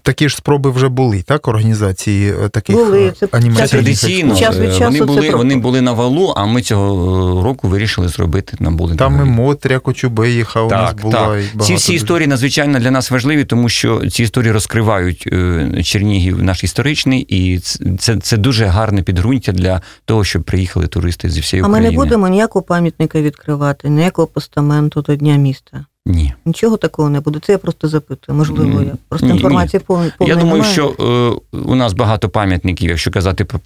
такі 0.03 0.29
ж 0.29 0.37
спроби 0.37 0.71
вже 0.71 0.89
були, 0.89 1.23
так, 1.23 1.49
організації 1.49 2.33
е, 2.45 2.49
таких 2.49 2.77
Були, 2.77 3.07
е, 3.07 3.11
це 3.21 3.29
анімаційних 3.33 3.71
Традиційно 3.71 4.37
Час 4.37 4.57
від 4.57 4.69
е, 4.71 4.79
часу 4.79 4.85
вони 4.85 5.03
були, 5.05 5.29
про- 5.29 5.39
вони 5.39 5.57
були 5.57 5.81
на 5.81 5.93
валу, 5.93 6.35
а 6.37 6.47
ми 6.47 6.63
цього 6.63 7.43
року 7.43 7.69
вирішили 7.69 8.09
зробити 8.09 8.57
на 8.61 8.71
були. 8.71 8.95
Там 8.97 9.21
і. 9.27 9.31
Мотря 9.31 9.79
Кочубеїха 9.79 10.61
у 10.63 10.71
нас 10.71 10.91
Так, 10.91 11.01
була. 11.03 11.13
так. 11.15 11.41
і 11.55 11.59
Ці 11.59 11.75
всі 11.75 11.95
історії 11.95 12.27
надзвичайно 12.29 12.79
для 12.79 12.91
нас 12.91 13.11
важливі, 13.11 13.45
тому 13.45 13.69
що 13.69 14.07
ці 14.11 14.23
історії 14.29 14.53
розкривають 14.53 15.29
е, 15.33 15.83
Чернігів 15.83 16.43
наш 16.43 16.65
історичний, 16.65 17.21
і 17.21 17.59
це, 17.99 18.17
це 18.17 18.37
дуже 18.37 18.67
гарне 18.67 19.03
підґрунтя 19.03 19.53
для 19.53 19.83
того, 20.05 20.25
щоб 20.25 20.43
приїхали 20.43 20.87
туристи 20.87 21.31
зі 21.31 21.41
всієї 21.41 21.65
А 21.65 21.69
ми 21.69 21.81
не 21.81 21.91
будемо 21.91 22.29
ніякого 22.29 22.63
пам'ятника 22.63 23.21
відкривати, 23.21 23.89
ніякого 23.89 24.29
постаменту 24.29 25.03
до 25.03 25.17
Дня 25.17 25.37
міста. 25.37 25.85
Ні. 26.07 26.33
Нічого 26.45 26.77
такого 26.77 27.11
не 27.11 27.21
буде. 27.21 27.39
Це 27.43 27.53
я 27.53 27.59
просто 27.59 27.89
запитую. 27.89 28.39
Можливо, 28.39 28.83
я 28.83 28.93
просто 29.09 29.27
ні, 29.27 29.33
інформації 29.33 29.81
повної 29.87 30.13
Я 30.21 30.37
думаю, 30.37 30.63
немає. 30.63 30.73
що 30.73 30.95
е, 31.53 31.59
у 31.59 31.75
нас 31.75 31.93
багато 31.93 32.29
пам'ятників, 32.29 32.89
якщо 32.91 33.11
казати 33.11 33.45
про, 33.45 33.61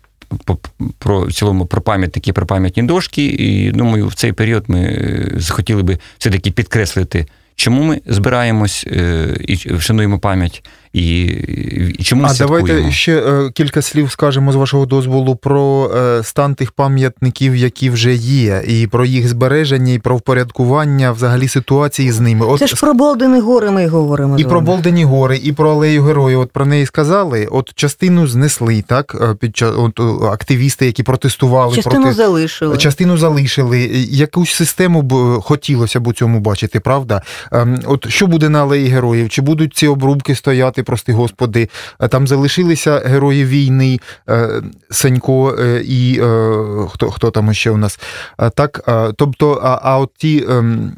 про, 0.45 0.59
про 0.99 1.27
в 1.27 1.33
цілому 1.33 1.67
про 1.67 1.81
пам'ятники, 1.81 2.33
про 2.33 2.47
пам'ятні 2.47 2.83
дошки. 2.83 3.25
І 3.27 3.73
думаю, 3.73 4.07
в 4.07 4.15
цей 4.15 4.33
період 4.33 4.65
ми 4.69 4.81
е, 4.81 5.33
захотіли 5.37 5.83
би 5.83 5.99
все-таки 6.19 6.51
підкреслити, 6.51 7.27
чому 7.57 7.83
ми 7.83 8.01
збираємось 8.07 8.87
е, 8.87 9.37
і 9.41 9.55
вшануємо 9.55 10.19
пам'ять, 10.19 10.65
і, 10.93 11.23
і 11.99 12.03
чому 12.03 12.25
А 12.25 12.29
святкуємо. 12.29 12.69
давайте 12.69 12.93
ще 12.93 13.17
е, 13.17 13.51
кілька 13.55 13.83
слів 13.83 14.11
скажемо 14.11 14.53
з 14.53 14.57
вашого 14.57 14.87
дозволу 14.87 15.37
про 15.37 15.91
е, 15.97 16.23
стан 16.23 16.55
тих 16.55 16.73
пам'ятників, 16.73 17.57
які 17.57 17.91
вже 17.91 18.15
є, 18.15 18.63
і 18.69 18.87
про 18.87 19.05
їх 19.05 19.29
збереження, 19.29 19.93
і 19.93 19.99
про 19.99 20.17
впорядкування 20.17 21.13
взагалі 21.13 21.49
ситуації 21.49 22.13
з 22.13 22.21
ними. 22.21 22.47
От 22.47 22.59
Це 22.59 22.67
ж 22.67 22.77
про 22.81 22.95
Болдини 22.95 23.41
гори 23.41 23.71
ми 23.71 23.87
говоримо. 23.87 24.39
І 24.39 24.45
про. 24.45 24.61
Болдені 24.61 25.05
гори, 25.05 25.41
і 25.45 25.53
про 25.53 25.71
алею 25.71 26.03
героїв. 26.03 26.41
От 26.41 26.51
про 26.51 26.67
неї 26.67 26.87
сказали. 26.87 27.49
От 27.51 27.75
частину 27.75 28.27
знесли, 28.27 28.85
так 28.87 29.17
е, 29.21 29.35
під 29.35 29.57
час 29.57 29.73
от, 29.79 30.01
активісти, 30.33 30.87
які 30.87 31.03
протестували 31.03 31.77
Частину 31.77 32.03
проти 32.03 32.13
залишили. 32.17 32.77
частину 32.77 33.17
залишили. 33.17 33.81
Якусь 34.11 34.51
систему 34.55 35.03
б 35.03 35.41
хотілося 35.41 36.01
б 36.01 36.07
у 36.07 36.13
цьому 36.13 36.41
бачити, 36.41 36.81
правда? 36.81 37.23
Ем, 37.53 37.79
От 37.87 38.09
що 38.09 38.27
буде 38.27 38.49
на 38.49 38.63
алеї 38.63 38.87
героїв? 38.89 39.29
Чи 39.29 39.43
будуть 39.43 39.75
ці 39.77 39.87
обрубки 39.87 40.35
стояти, 40.35 40.82
прости 40.83 41.13
господи? 41.13 41.69
Е, 42.01 42.09
Там 42.09 42.27
залишилися 42.27 42.99
герої 42.99 43.45
війни, 43.45 44.01
е, 44.29 44.63
Сенько 44.91 45.57
е, 45.59 45.83
і 45.85 46.15
хто, 46.91 47.11
хто 47.11 47.31
там 47.31 47.55
ще 47.55 47.71
у 47.71 47.77
нас? 47.77 48.01
Так, 48.55 48.91
тобто, 49.17 49.61
а, 49.63 49.81
а 49.83 49.99
от 49.99 50.11
ті 50.19 50.45
ем, 50.49 50.93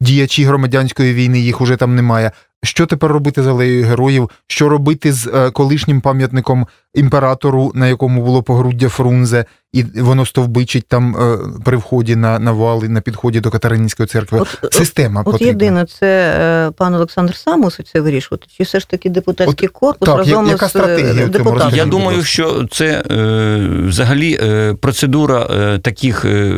діячі 0.00 0.44
громадянської 0.44 1.14
війни, 1.14 1.40
їх 1.40 1.60
уже 1.60 1.76
там 1.76 1.94
немає. 1.94 2.30
Що 2.64 2.86
тепер 2.86 3.10
робити 3.12 3.42
з 3.42 3.46
алеєю 3.46 3.84
героїв? 3.84 4.30
Що 4.46 4.68
робити 4.68 5.12
з 5.12 5.26
е, 5.34 5.50
колишнім 5.50 6.00
пам'ятником 6.00 6.66
імператору, 6.94 7.72
на 7.74 7.88
якому 7.88 8.22
було 8.24 8.42
погруддя 8.42 8.88
Фрунзе, 8.88 9.44
і 9.72 9.82
воно 9.82 10.26
стовбичить 10.26 10.88
там 10.88 11.16
е, 11.16 11.38
при 11.64 11.76
вході 11.76 12.16
на, 12.16 12.38
на 12.38 12.52
вали, 12.52 12.88
на 12.88 13.00
підході 13.00 13.40
до 13.40 13.50
Катерининської 13.50 14.06
церкви? 14.06 14.38
От, 14.40 14.58
от, 14.62 14.72
Система 14.74 15.20
от 15.20 15.24
потрібна. 15.24 15.46
єдине, 15.48 15.86
це 15.86 16.36
е, 16.40 16.70
пан 16.70 16.94
Олександр 16.94 17.36
сам 17.36 17.60
мусить 17.60 17.88
це 17.92 18.00
вирішувати, 18.00 18.46
чи 18.56 18.62
все 18.62 18.80
ж 18.80 18.88
таки 18.88 19.10
депутатський 19.10 19.68
корпус 19.68 20.06
так, 20.08 20.18
разом 20.18 20.44
я- 20.46 20.52
яка 20.52 20.68
стратегія 20.68 21.12
е, 21.12 21.26
депутатами? 21.26 21.50
розгляді? 21.54 21.76
Я 21.76 21.84
думаю, 21.86 22.22
що 22.24 22.66
це 22.70 23.02
е, 23.10 23.68
взагалі 23.88 24.38
е, 24.42 24.74
процедура 24.74 25.46
е, 25.50 25.78
таких 25.78 26.24
е, 26.24 26.54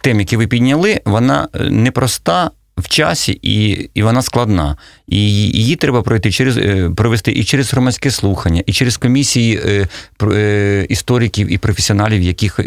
тем, 0.00 0.20
які 0.20 0.36
ви 0.36 0.46
підняли, 0.46 1.00
вона 1.04 1.48
е, 1.54 1.70
непроста. 1.70 2.50
В 2.76 2.88
часі 2.88 3.38
і, 3.42 3.90
і 3.94 4.02
вона 4.02 4.22
складна, 4.22 4.76
і 5.08 5.16
її 5.32 5.76
треба 5.76 6.02
пройти 6.02 6.32
через 6.32 6.56
е, 6.56 6.90
провести 6.96 7.32
і 7.32 7.44
через 7.44 7.72
громадське 7.72 8.10
слухання, 8.10 8.62
і 8.66 8.72
через 8.72 8.96
комісії 8.96 9.60
е, 9.66 9.88
е, 10.22 10.86
істориків 10.88 11.52
і 11.52 11.58
професіоналів, 11.58 12.22
яких 12.22 12.60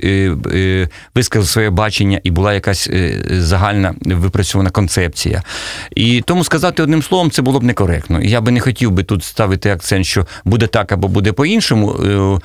висказали 1.15 1.47
своє 1.47 1.69
бачення, 1.69 2.19
і 2.23 2.31
була 2.31 2.53
якась 2.53 2.89
загальна 3.29 3.95
випрацьована 4.01 4.69
концепція. 4.69 5.43
І 5.95 6.21
тому 6.21 6.43
сказати 6.43 6.83
одним 6.83 7.03
словом, 7.03 7.31
це 7.31 7.41
було 7.41 7.59
б 7.59 7.63
некоректно. 7.63 8.21
Я 8.21 8.41
би 8.41 8.51
не 8.51 8.59
хотів 8.59 8.91
би 8.91 9.03
тут 9.03 9.23
ставити 9.23 9.69
акцент, 9.69 10.05
що 10.05 10.27
буде 10.45 10.67
так 10.67 10.91
або 10.91 11.07
буде 11.07 11.31
по-іншому. 11.31 12.39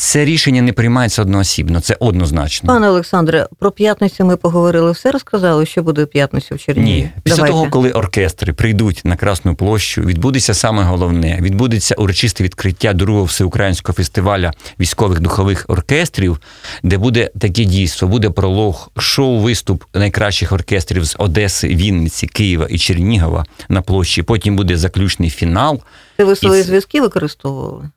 Це 0.00 0.24
рішення 0.24 0.62
не 0.62 0.72
приймається 0.72 1.22
одноосібно, 1.22 1.80
це 1.80 1.96
однозначно. 2.00 2.66
Пане 2.66 2.88
Олександре, 2.88 3.48
про 3.58 3.70
п'ятницю 3.70 4.24
ми 4.24 4.36
поговорили, 4.36 4.92
все 4.92 5.10
розказали, 5.10 5.66
що 5.66 5.82
буде 5.82 6.06
п'ятницю 6.06 6.54
в 6.54 6.58
Чернігові? 6.58 6.94
Ні, 6.94 7.10
після 7.22 7.36
Давайте. 7.36 7.52
того, 7.52 7.70
коли 7.70 7.90
оркестри 7.90 8.52
прийдуть 8.52 9.00
на 9.04 9.16
Красну 9.16 9.54
площу, 9.54 10.02
відбудеться 10.02 10.54
саме 10.54 10.82
головне: 10.82 11.38
відбудеться 11.40 11.94
урочисте 11.94 12.44
відкриття 12.44 12.92
другого 12.92 13.24
всеукраїнського 13.24 13.96
фестиваля 13.96 14.52
військових 14.80 15.20
духових 15.20 15.64
оркестрів, 15.68 16.40
де 16.82 16.98
буде 16.98 17.30
таке 17.38 17.64
дійство, 17.64 18.08
буде 18.08 18.30
пролог, 18.30 18.90
шоу, 18.98 19.38
виступ 19.38 19.84
найкращих 19.94 20.52
оркестрів 20.52 21.04
з 21.04 21.16
Одеси, 21.18 21.68
Вінниці, 21.68 22.26
Києва 22.26 22.66
і 22.70 22.78
Чернігова 22.78 23.44
на 23.68 23.82
площі. 23.82 24.22
Потім 24.22 24.56
буде 24.56 24.76
заключний 24.76 25.30
фінал. 25.30 25.80
Це 26.16 26.24
ви 26.24 26.36
свої 26.36 26.60
І 26.60 26.64
зв'язки 26.64 27.00
використовували? 27.00 27.90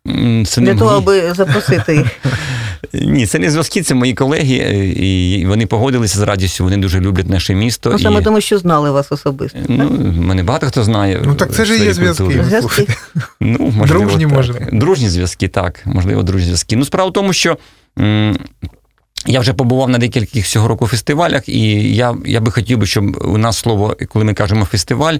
Це 0.45 0.61
Для 0.61 0.73
не 0.73 0.79
того, 0.79 0.91
аби 0.91 1.33
запросити 1.33 1.90
їх. 1.95 2.05
Ні, 2.93 3.25
це 3.25 3.39
не 3.39 3.51
зв'язки, 3.51 3.81
це 3.81 3.95
мої 3.95 4.13
колеги, 4.13 4.55
е, 4.57 4.85
і 4.85 5.45
вони 5.45 5.65
погодилися 5.65 6.19
з 6.19 6.21
радістю. 6.21 6.63
Вони 6.63 6.77
дуже 6.77 6.99
люблять 6.99 7.29
наше 7.29 7.55
місто. 7.55 7.89
Ну, 7.93 7.99
саме 7.99 8.21
і... 8.21 8.23
тому, 8.23 8.41
що 8.41 8.57
знали 8.57 8.91
вас 8.91 9.11
особисто. 9.11 9.59
Ну, 9.67 9.89
мене 10.21 10.43
багато 10.43 10.67
хто 10.67 10.83
знає. 10.83 11.21
Ну, 11.25 11.35
так 11.35 11.51
це 11.53 11.65
ж 11.65 11.83
є 11.83 11.93
зв'язки. 11.93 12.43
Зв'язки. 12.47 12.87
Ну, 13.41 13.73
можливо, 13.77 14.03
Дружні, 14.05 14.25
так. 14.25 14.33
може. 14.33 14.53
Дружні 14.71 15.09
зв'язки, 15.09 15.47
так. 15.47 15.81
Можливо, 15.85 16.23
дружні 16.23 16.45
зв'язки. 16.45 16.75
Ну, 16.75 16.85
справа 16.85 17.09
в 17.09 17.13
тому, 17.13 17.33
що. 17.33 17.57
м, 17.99 18.37
Я 19.27 19.39
вже 19.39 19.53
побував 19.53 19.89
на 19.89 19.97
декількох 19.97 20.43
цього 20.43 20.67
року 20.67 20.87
фестивалях, 20.87 21.49
і 21.49 21.95
я, 21.95 22.15
я 22.25 22.39
би 22.41 22.51
хотів 22.51 22.77
би, 22.77 22.85
щоб 22.85 23.17
у 23.25 23.37
нас 23.37 23.57
слово, 23.57 23.97
коли 24.09 24.25
ми 24.25 24.33
кажемо 24.33 24.65
фестиваль, 24.65 25.17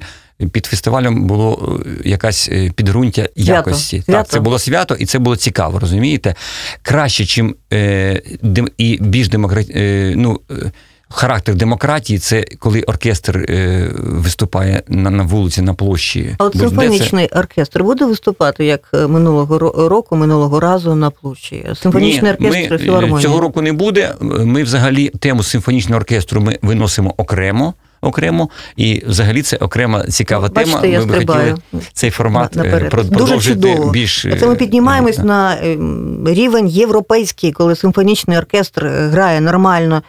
під 0.50 0.66
фестивалем 0.66 1.24
було 1.28 1.80
е, 1.86 2.10
якась 2.10 2.50
е, 2.52 2.72
підґрунтя 2.76 3.30
якості. 3.36 4.02
Свято. 4.02 4.12
Так, 4.12 4.28
це 4.28 4.40
було 4.40 4.60
свято, 4.60 4.96
і 4.96 5.06
це 5.06 5.20
було 5.20 5.36
цікаво, 5.36 5.80
розумієте? 5.80 6.36
Краще, 6.82 7.26
чим 7.26 7.56
е, 7.74 8.22
дем, 8.42 8.70
і 8.78 8.98
більш 9.02 9.30
демократ, 9.30 9.70
е, 9.76 10.14
ну, 10.18 10.40
е, 10.52 10.72
характер 11.10 11.56
демократії 11.56 12.20
це 12.20 12.46
коли 12.60 12.82
оркестр 12.82 13.38
е, 13.38 13.90
виступає 13.98 14.84
на, 14.88 15.10
на 15.10 15.24
вулиці, 15.24 15.62
на 15.62 15.74
площі. 15.74 16.36
А 16.38 16.44
от 16.44 16.54
Бо 16.58 16.60
це- 16.64 16.70
симфонічний 16.70 17.28
оркестр 17.28 17.84
буде 17.84 18.06
виступати 18.06 18.66
як 18.66 18.90
минулого 18.94 19.60
року, 19.90 20.16
минулого 20.16 20.60
разу 20.60 20.96
на 20.96 21.10
площі? 21.10 21.66
Симфонічний 21.76 22.32
Ні, 22.40 22.48
оркестр 22.48 22.74
ми, 22.74 22.78
філармонії. 22.78 23.22
цього 23.24 23.42
року 23.42 23.62
не 23.62 23.74
буде. 23.74 24.16
Ми 24.22 24.64
взагалі 24.64 25.10
тему 25.10 25.44
симфонічного 25.44 26.00
оркестру 26.00 26.42
ми 26.42 26.60
виносимо 26.62 27.14
окремо. 27.18 27.74
Окремо, 28.02 28.50
і 28.76 29.04
взагалі 29.08 29.42
це 29.42 29.58
окрема 29.58 30.04
цікава 30.08 30.50
Бачите, 30.50 30.82
тема. 30.82 30.94
я 30.94 31.06
ми 31.06 31.14
хотіли 31.18 31.56
цей 31.94 32.10
формат 32.10 32.56
е, 32.58 32.64
наперед. 32.64 32.90
про- 32.92 33.04
Дуже 33.04 33.16
продовжити 33.16 33.62
чудово. 33.70 33.92
більш. 33.92 34.26
е, 34.26 34.38
Це 34.40 34.48
ми 34.48 34.56
піднімаємось 34.56 35.20
е, 35.20 35.24
на 35.24 35.54
е, 35.56 35.78
рівень 36.26 36.68
європейський, 36.68 37.52
коли 37.52 37.76
симфонічний 37.76 38.38
оркестр 38.38 38.86
е, 38.86 39.08
грає 39.08 39.42
нормально 39.42 40.04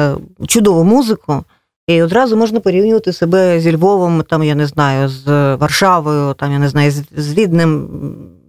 е, 0.00 0.14
чудову 0.46 0.84
музику. 0.84 1.44
І 1.86 2.02
одразу 2.02 2.36
можна 2.36 2.60
порівнювати 2.60 3.12
себе 3.12 3.60
зі 3.60 3.76
Львовом, 3.76 4.22
там, 4.22 4.42
я 4.42 4.54
не 4.54 4.66
знаю, 4.66 5.08
з 5.08 5.54
Варшавою, 5.54 6.34
там, 6.34 6.52
я 6.52 6.58
не 6.58 6.68
знаю, 6.68 6.90
з, 7.16 7.34
Віднем, 7.34 7.88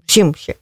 чим 0.05 0.35
ще. 0.35 0.53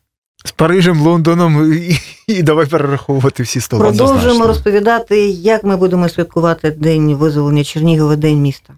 З 0.45 0.51
Парижем, 0.51 1.01
Лондоном 1.01 1.73
і, 1.73 1.99
і 2.27 2.43
давай 2.43 2.65
перераховувати 2.65 3.43
всі 3.43 3.61
столи. 3.61 3.81
Продовжуємо 3.83 4.13
Однозначно. 4.19 4.47
розповідати, 4.47 5.27
як 5.29 5.63
ми 5.63 5.77
будемо 5.77 6.09
святкувати 6.09 6.71
День 6.71 7.15
визволення 7.15 7.63
Чернігова, 7.63 8.15
День 8.15 8.41
міста. 8.41 8.73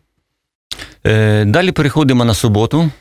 Е, 1.06 1.45
Далі 1.45 1.71
переходимо 1.71 2.26
на 2.26 2.34
суботу. 2.34 2.91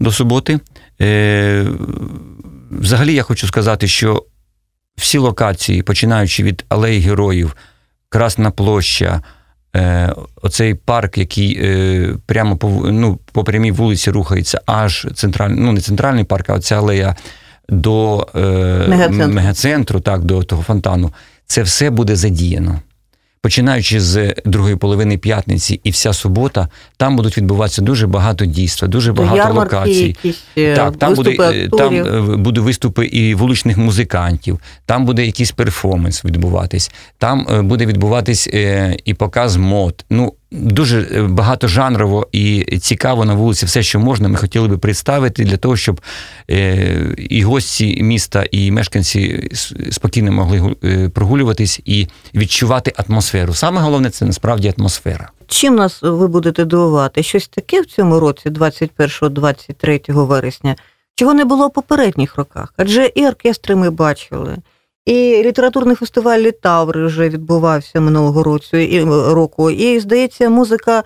До 0.00 0.12
суботи. 0.12 0.60
Е, 1.00 1.66
Взагалі 2.70 3.14
я 3.14 3.22
хочу 3.22 3.46
сказати, 3.46 3.88
що 3.88 4.24
всі 4.96 5.18
локації, 5.18 5.82
починаючи 5.82 6.42
від 6.42 6.64
Алеї 6.68 7.00
Героїв, 7.00 7.56
Красна 8.08 8.50
площа, 8.50 9.22
е, 9.76 10.14
оцей 10.42 10.74
парк, 10.74 11.18
який 11.18 11.58
е, 11.62 12.16
прямо 12.26 12.56
по, 12.56 12.68
ну, 12.68 13.18
по 13.32 13.44
прямій 13.44 13.72
вулиці 13.72 14.10
рухається, 14.10 14.60
аж 14.66 15.06
центральний, 15.14 15.60
ну 15.60 15.72
не 15.72 15.80
центральний 15.80 16.24
парк, 16.24 16.50
а 16.50 16.54
оця 16.54 16.76
алея 16.78 17.16
до 17.68 18.26
е, 18.34 18.38
Мегацентру. 18.88 19.34
мегацентру, 19.34 20.00
так, 20.00 20.24
до 20.24 20.42
того 20.42 20.62
фонтану. 20.62 21.10
Це 21.46 21.62
все 21.62 21.90
буде 21.90 22.16
задіяно. 22.16 22.80
починаючи 23.42 24.00
з 24.00 24.34
другої 24.44 24.76
половини 24.76 25.18
п'ятниці 25.18 25.80
і 25.84 25.90
вся 25.90 26.12
субота, 26.12 26.68
там 26.96 27.16
будуть 27.16 27.36
відбуватися 27.36 27.82
дуже 27.82 28.06
багато 28.06 28.44
дійства, 28.44 28.88
дуже 28.88 29.12
багато 29.12 29.36
ярмарки, 29.36 29.76
локацій. 29.76 30.04
якісь 30.06 30.42
е, 30.58 30.76
Так, 30.76 30.96
там 30.96 31.14
буде, 31.14 31.36
е, 31.40 31.68
там 31.68 31.94
е, 31.94 32.36
будуть 32.36 32.64
виступи 32.64 33.06
і 33.06 33.34
вуличних 33.34 33.78
музикантів, 33.78 34.60
там 34.86 35.04
буде 35.04 35.26
якийсь 35.26 35.52
перформанс 35.52 36.24
відбуватись, 36.24 36.90
там 37.18 37.68
буде 37.68 37.86
відбуватись 37.86 38.48
і 39.04 39.14
показ 39.14 39.56
мод. 39.56 40.04
Ну, 40.10 40.34
дуже 40.52 41.00
е, 41.00 41.22
багатожанрово 41.22 42.28
і 42.32 42.78
цікаво 42.78 43.24
на 43.24 43.34
вулиці 43.34 43.66
все, 43.66 43.82
що 43.82 44.00
можна, 44.00 44.28
ми 44.28 44.36
хотіли 44.36 44.68
би 44.68 44.78
представити 44.78 45.44
для 45.44 45.56
того, 45.56 45.76
щоб 45.76 46.00
е, 46.50 47.14
і 47.18 47.42
гості 47.42 48.02
міста, 48.02 48.44
і 48.50 48.70
мешканці 48.70 49.50
спокійно 49.90 50.32
могли 50.32 50.76
е, 50.84 51.08
прогулюватись 51.08 51.80
і 51.84 52.08
відчувати 52.34 52.92
атмосферу. 52.96 53.54
Саме 53.54 53.80
головне 53.80 54.10
це 54.10 54.24
насправді 54.24 54.74
атмосфера. 54.78 55.30
Чим 55.46 55.74
нас 55.74 56.02
ви 56.02 56.28
будете 56.28 56.64
дивувати? 56.64 57.22
Щось 57.22 57.48
таке 57.48 57.80
в 57.80 57.86
цьому 57.86 58.20
році, 58.20 58.50
21-23 58.50 60.12
вересня, 60.12 60.76
чого 61.14 61.34
не 61.34 61.44
було 61.44 61.68
в 61.68 61.72
попередніх 61.72 62.36
роках? 62.36 62.74
Адже 62.76 63.06
і 63.14 63.26
оркестри 63.26 63.76
ми 63.76 63.90
бачили, 63.90 64.56
і 65.06 65.42
літературний 65.44 65.96
фестиваль 65.96 66.38
Літаври 66.38 67.06
вже 67.06 67.28
відбувався 67.28 68.00
минулого 68.00 68.42
року, 68.42 68.76
і, 68.76 69.04
року, 69.32 69.70
і 69.70 70.00
здається, 70.00 70.50
музика. 70.50 71.02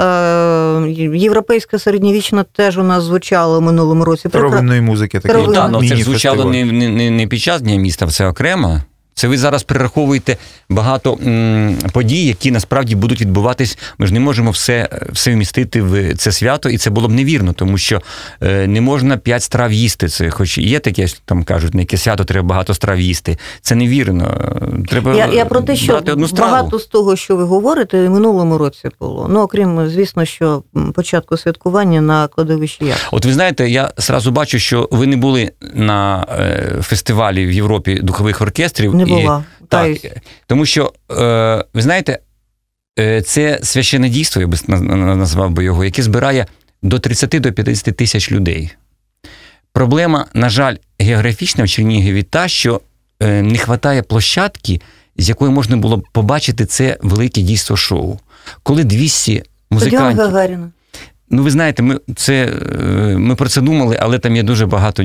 е, 0.00 0.90
Європейська 1.14 1.78
середньовічна 1.78 2.44
теж 2.44 2.78
у 2.78 2.82
нас 2.82 3.02
звучала 3.02 3.58
в 3.58 3.62
минулому 3.62 4.04
році. 4.04 4.28
Старовинної 4.28 4.80
музики 4.80 5.20
таке. 5.20 5.34
Ну, 5.46 5.52
Так, 5.52 5.70
ну 5.70 5.88
це 5.88 5.96
звучало 5.96 6.44
не, 6.44 6.64
не, 6.64 6.88
не, 6.88 7.10
не 7.10 7.26
під 7.26 7.40
час 7.40 7.62
Дня 7.62 7.76
міста, 7.76 8.06
це 8.06 8.26
окремо. 8.26 8.80
Це 9.14 9.28
ви 9.28 9.38
зараз 9.38 9.62
перераховуєте 9.62 10.36
багато 10.68 11.18
м, 11.26 11.76
подій, 11.92 12.26
які 12.26 12.50
насправді 12.50 12.94
будуть 12.94 13.20
відбуватись. 13.20 13.78
Ми 13.98 14.06
ж 14.06 14.14
не 14.14 14.20
можемо 14.20 14.50
все, 14.50 14.88
все 15.12 15.30
вмістити 15.32 15.82
в 15.82 16.14
це 16.16 16.32
свято, 16.32 16.68
і 16.68 16.78
це 16.78 16.90
було 16.90 17.08
б 17.08 17.12
невірно, 17.12 17.52
тому 17.52 17.78
що 17.78 18.02
е, 18.42 18.66
не 18.66 18.80
можна 18.80 19.16
п'ять 19.16 19.42
страв 19.42 19.72
їсти. 19.72 20.08
Це, 20.08 20.30
хоч 20.30 20.58
є 20.58 20.78
таке, 20.78 21.06
там 21.24 21.44
кажуть, 21.44 21.74
на 21.74 21.80
яке 21.80 21.96
свято 21.96 22.24
треба 22.24 22.48
багато 22.48 22.74
страв 22.74 23.00
їсти. 23.00 23.38
Це 23.60 23.74
невірно. 23.74 24.50
Треба 24.88 25.14
Я, 25.14 25.26
я 25.26 25.44
про 25.44 25.60
те, 25.60 25.76
що 25.76 25.96
одну 25.96 26.28
страву. 26.28 26.52
багато 26.52 26.78
з 26.78 26.86
того, 26.86 27.16
що 27.16 27.36
ви 27.36 27.44
говорите, 27.44 27.98
і 28.04 28.08
в 28.08 28.10
минулому 28.10 28.58
році 28.58 28.88
було. 29.00 29.26
Ну, 29.30 29.40
окрім, 29.40 29.88
звісно, 29.88 30.24
що 30.24 30.62
початку 30.94 31.36
святкування 31.36 32.00
на 32.00 32.28
кладовищі 32.28 32.84
Яр. 32.84 32.96
От 33.12 33.24
ви 33.24 33.32
знаєте, 33.32 33.70
я 33.70 33.90
зразу 33.96 34.30
бачу, 34.30 34.58
що 34.58 34.88
ви 34.90 35.06
не 35.06 35.16
були 35.16 35.52
на 35.74 36.26
е, 36.38 36.82
фестивалі 36.82 37.46
в 37.46 37.52
Європі 37.52 38.00
духових 38.02 38.40
оркестрів. 38.42 39.03
Не 39.06 39.20
і- 39.20 39.22
була. 39.22 39.44
Так, 39.68 39.96
тому 40.46 40.66
що, 40.66 40.92
е, 41.10 41.64
ви 41.74 41.82
знаєте, 41.82 42.18
е, 42.98 43.22
це 43.22 43.58
священне 43.62 44.08
дійство, 44.08 44.42
я 44.42 44.48
би 44.48 44.58
назвав 44.68 45.50
би 45.50 45.64
його, 45.64 45.84
яке 45.84 46.02
збирає 46.02 46.46
до 46.82 46.98
30 46.98 47.40
до 47.40 47.52
50 47.52 47.96
тисяч 47.96 48.32
людей. 48.32 48.70
Проблема, 49.72 50.26
на 50.34 50.48
жаль, 50.48 50.76
географічна 50.98 51.64
в 51.64 51.68
Чернігові 51.68 52.22
та, 52.22 52.48
що 52.48 52.80
е, 53.20 53.42
не 53.42 53.58
вистачає 53.58 54.02
площадки, 54.02 54.80
з 55.16 55.28
якої 55.28 55.52
можна 55.52 55.76
було 55.76 55.96
б 55.96 56.06
побачити 56.12 56.66
це 56.66 56.98
велике 57.02 57.40
дійство 57.40 57.76
шоу. 57.76 58.18
Коли 58.62 58.84
200 58.84 59.32
Стадіон 59.32 59.46
музикантів. 59.70 60.24
Гагаріна. 60.24 60.70
Ну, 61.30 61.42
ви 61.42 61.50
знаєте, 61.50 61.82
ми 61.82 61.98
це 62.16 62.44
е, 62.44 62.84
ми 63.18 63.34
про 63.34 63.48
це 63.48 63.60
думали, 63.60 63.98
але 64.00 64.18
там 64.18 64.36
є 64.36 64.42
дуже 64.42 64.66
багато, 64.66 65.04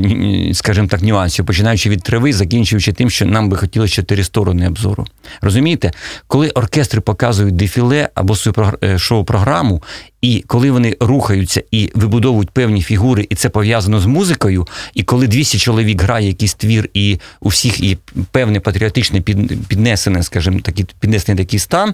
скажімо 0.54 0.88
так, 0.88 1.02
нюансів, 1.02 1.46
починаючи 1.46 1.90
від 1.90 2.04
трави, 2.04 2.34
закінчуючи 2.34 2.94
тим, 2.94 3.10
що 3.10 3.26
нам 3.26 3.50
би 3.50 3.58
хотілося 3.58 3.94
чотири 3.94 4.24
сторони 4.24 4.68
обзору. 4.68 5.06
Розумієте, 5.42 5.92
коли 6.28 6.50
оркестри 6.50 7.02
показують 7.02 7.56
дефіле 7.56 8.10
або 8.16 8.36
свою 8.36 8.74
е, 8.84 8.98
шоу-програму, 8.98 9.84
і 10.22 10.44
коли 10.48 10.72
вони 10.72 10.98
рухаються 11.00 11.64
і 11.72 11.92
вибудовують 11.96 12.50
певні 12.50 12.82
фігури, 12.82 13.28
і 13.30 13.36
це 13.36 13.50
пов'язано 13.50 14.00
з 14.00 14.06
музикою, 14.06 14.68
і 14.94 15.04
коли 15.04 15.28
200 15.28 15.58
чоловік 15.58 16.02
грає 16.02 16.28
якийсь 16.28 16.54
твір, 16.54 16.90
і 16.94 17.20
у 17.40 17.50
всіх 17.50 17.80
є 17.80 17.98
певне 18.32 18.60
патріотичне 18.60 19.22
під- 19.22 19.68
піднесене, 19.68 20.24
скажімо, 20.24 20.60
такий 20.64 20.86
піднесений 21.00 21.46
такий 21.46 21.60
стан, 21.60 21.94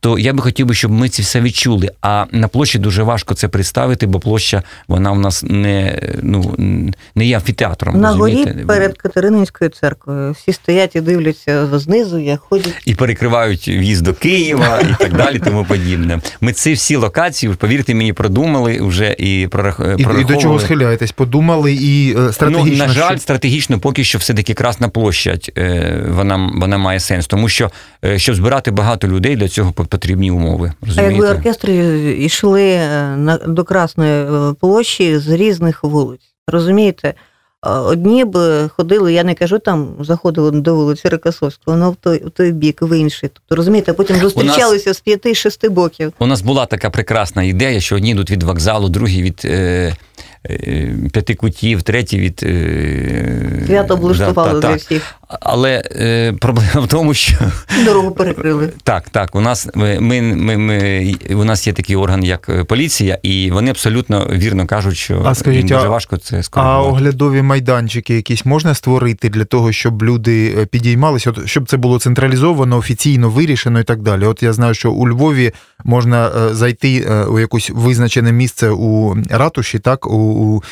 то 0.00 0.18
я 0.18 0.32
би 0.32 0.42
хотів 0.42 0.66
би, 0.66 0.74
щоб 0.74 0.90
ми 0.90 1.08
це 1.08 1.22
все 1.22 1.40
відчули. 1.40 1.90
А 2.02 2.24
на 2.32 2.48
площі 2.48 2.78
дуже 2.78 3.02
важко 3.02 3.34
це 3.34 3.48
представити, 3.48 4.06
бо 4.06 4.20
площа 4.20 4.62
вона 4.88 5.12
у 5.12 5.18
нас 5.18 5.42
не, 5.42 6.02
ну, 6.22 6.54
не 7.14 7.26
є 7.26 7.36
амфітеатром. 7.36 8.00
На 8.00 8.10
горі 8.12 8.46
перед 8.66 8.98
Катерининською 8.98 9.70
церквою. 9.70 10.32
Всі 10.32 10.52
стоять 10.52 10.96
і 10.96 11.00
дивляться 11.00 11.78
знизу, 11.78 12.18
як 12.18 12.40
ходять. 12.40 12.74
і 12.84 12.94
перекривають 12.94 13.68
в'їзд 13.68 14.04
до 14.04 14.14
Києва 14.14 14.80
і 14.80 14.94
так 14.98 15.16
далі, 15.16 15.38
тому 15.38 15.64
подібне. 15.64 16.20
Ми 16.40 16.52
ці 16.52 16.72
всі 16.72 16.96
локації, 16.96 17.50
повірте 17.66 17.94
мені, 17.94 18.12
продумали 18.12 18.78
вже 18.80 19.16
і 19.18 19.48
прорах... 19.50 19.80
І, 19.98 20.02
і 20.20 20.24
до 20.24 20.36
чого 20.36 20.60
схиляєтесь? 20.60 21.12
Подумали 21.12 21.72
і 21.72 22.16
е, 22.18 22.32
стратегічно. 22.32 22.72
Ну, 22.72 22.76
на 22.76 22.88
жаль, 22.88 23.10
що- 23.10 23.18
стратегічно 23.18 23.78
поки 23.78 24.04
що 24.04 24.18
все-таки 24.18 24.54
Красна 24.54 24.88
площадь 24.88 25.52
е, 25.58 26.04
вона, 26.08 26.50
вона 26.54 26.78
має 26.78 27.00
сенс, 27.00 27.26
тому 27.26 27.48
що 27.48 27.70
е, 28.04 28.18
щоб 28.18 28.34
збирати 28.34 28.70
багато 28.70 29.08
людей, 29.08 29.36
для 29.36 29.48
цього 29.48 29.72
потрібні 29.72 30.30
умови. 30.30 30.72
А 30.82 30.86
Розумієте? 30.86 31.14
якби 31.14 31.30
оркестри 31.36 31.74
йшли 32.18 32.76
на, 33.16 33.38
до 33.46 33.64
Красної 33.64 34.26
площі 34.60 35.18
з 35.18 35.28
різних 35.28 35.84
вулиць. 35.84 36.34
Розумієте? 36.48 37.14
Одні 37.62 38.24
б 38.24 38.68
ходили, 38.68 39.12
я 39.12 39.24
не 39.24 39.34
кажу, 39.34 39.58
там 39.58 39.88
заходили 40.00 40.50
до 40.50 40.74
вулиці 40.74 41.08
Рокосовського, 41.08 41.76
але 41.76 41.90
в 41.90 41.96
той, 41.96 42.24
в 42.24 42.30
той 42.30 42.52
бік, 42.52 42.82
в 42.82 42.98
інший. 42.98 43.30
Тобто, 43.32 43.56
розумієте, 43.56 43.92
потім 43.92 44.16
зустрічалися 44.16 44.94
з 44.94 45.00
п'яти-шести 45.00 45.68
боків. 45.68 46.12
У 46.18 46.26
нас 46.26 46.42
була 46.42 46.66
така 46.66 46.90
прекрасна 46.90 47.42
ідея, 47.42 47.80
що 47.80 47.96
одні 47.96 48.10
йдуть 48.10 48.30
від 48.30 48.42
вокзалу, 48.42 48.88
другі 48.88 49.22
від 49.22 49.42
е, 49.44 49.96
е, 50.50 50.94
п'яти 51.12 51.34
кутів, 51.34 51.82
треті 51.82 52.18
від. 52.18 52.40
Е, 52.42 53.62
Свято 53.66 53.94
облаштували 53.94 54.52
да, 54.52 54.60
для 54.60 54.68
так. 54.68 54.80
всіх. 54.80 55.14
Але 55.28 55.82
е, 55.90 56.32
проблема 56.32 56.80
в 56.80 56.88
тому, 56.88 57.14
що 57.14 57.36
Дорогу 57.84 58.10
перекрили. 58.10 58.72
так, 58.82 59.10
так, 59.10 59.34
у 59.34 59.40
нас 59.40 59.68
ми, 59.74 60.00
ми, 60.00 60.56
ми, 60.56 61.14
у 61.34 61.44
нас 61.44 61.66
є 61.66 61.72
такий 61.72 61.96
орган, 61.96 62.24
як 62.24 62.48
е, 62.48 62.64
поліція, 62.64 63.18
і 63.22 63.50
вони 63.50 63.70
абсолютно 63.70 64.26
вірно 64.32 64.66
кажуть, 64.66 64.96
що 64.96 65.22
А 65.24 65.34
скажіть, 65.34 65.66
дуже 65.66 65.86
а- 65.86 65.88
важко 65.88 66.16
це 66.16 66.42
А 66.50 66.82
оглядові 66.82 67.42
майданчики 67.42 68.14
якісь 68.14 68.44
можна 68.44 68.74
створити 68.74 69.28
для 69.28 69.44
того, 69.44 69.72
щоб 69.72 70.02
люди 70.02 70.54
е, 70.58 70.66
підіймалися, 70.66 71.30
от, 71.30 71.48
щоб 71.48 71.68
це 71.68 71.76
було 71.76 71.98
централізовано, 71.98 72.76
офіційно 72.76 73.30
вирішено 73.30 73.80
і 73.80 73.84
так 73.84 74.02
далі. 74.02 74.24
От 74.26 74.42
я 74.42 74.52
знаю, 74.52 74.74
що 74.74 74.92
у 74.92 75.08
Львові 75.08 75.52
можна 75.84 76.28
е, 76.28 76.54
зайти 76.54 77.06
е, 77.08 77.24
у 77.24 77.38
якусь 77.38 77.70
визначене 77.74 78.32
місце 78.32 78.70
у 78.70 79.16
ратуші, 79.30 79.78
так, 79.78 80.06
у, 80.06 80.16
у, 80.16 80.62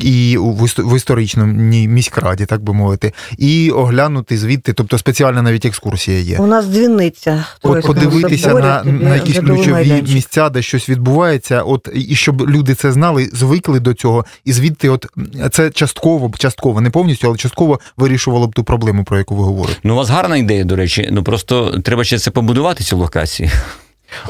і 0.00 0.36
у, 0.36 0.50
в 0.50 0.72
в 0.78 0.96
історичному 0.96 1.52
міськраді, 1.86 2.46
так 2.46 2.62
би 2.62 2.72
мовити, 2.72 3.12
і 3.38 3.71
оглянути 3.72 4.38
звідти, 4.38 4.72
тобто 4.72 4.98
спеціальна 4.98 5.42
навіть 5.42 5.64
екскурсія 5.64 6.18
є. 6.18 6.38
У 6.38 6.46
нас 6.46 6.66
дзвіниця. 6.66 7.44
От 7.62 7.86
подивитися 7.86 8.48
соборі, 8.48 8.62
на, 8.62 8.84
на 8.84 9.14
якісь 9.14 9.38
ключові 9.38 9.72
майданчик. 9.72 10.14
місця, 10.14 10.48
де 10.48 10.62
щось 10.62 10.88
відбувається, 10.88 11.62
от 11.62 11.88
і 11.94 12.14
щоб 12.14 12.50
люди 12.50 12.74
це 12.74 12.92
знали, 12.92 13.30
звикли 13.32 13.80
до 13.80 13.94
цього, 13.94 14.24
і 14.44 14.52
звідти, 14.52 14.88
от 14.88 15.06
це 15.50 15.70
частково, 15.70 16.30
частково, 16.38 16.80
не 16.80 16.90
повністю, 16.90 17.28
але 17.28 17.36
частково 17.36 17.80
вирішувало 17.96 18.46
б 18.46 18.54
ту 18.54 18.64
проблему, 18.64 19.04
про 19.04 19.18
яку 19.18 19.36
ви 19.36 19.44
говорите. 19.44 19.80
Ну, 19.84 19.94
у 19.94 19.96
вас 19.96 20.10
гарна 20.10 20.36
ідея, 20.36 20.64
до 20.64 20.76
речі. 20.76 21.08
Ну 21.12 21.22
просто 21.22 21.78
треба 21.84 22.04
ще 22.04 22.18
це 22.18 22.30
побудувати, 22.30 22.84
цю 22.84 22.96
локацію. 22.96 23.50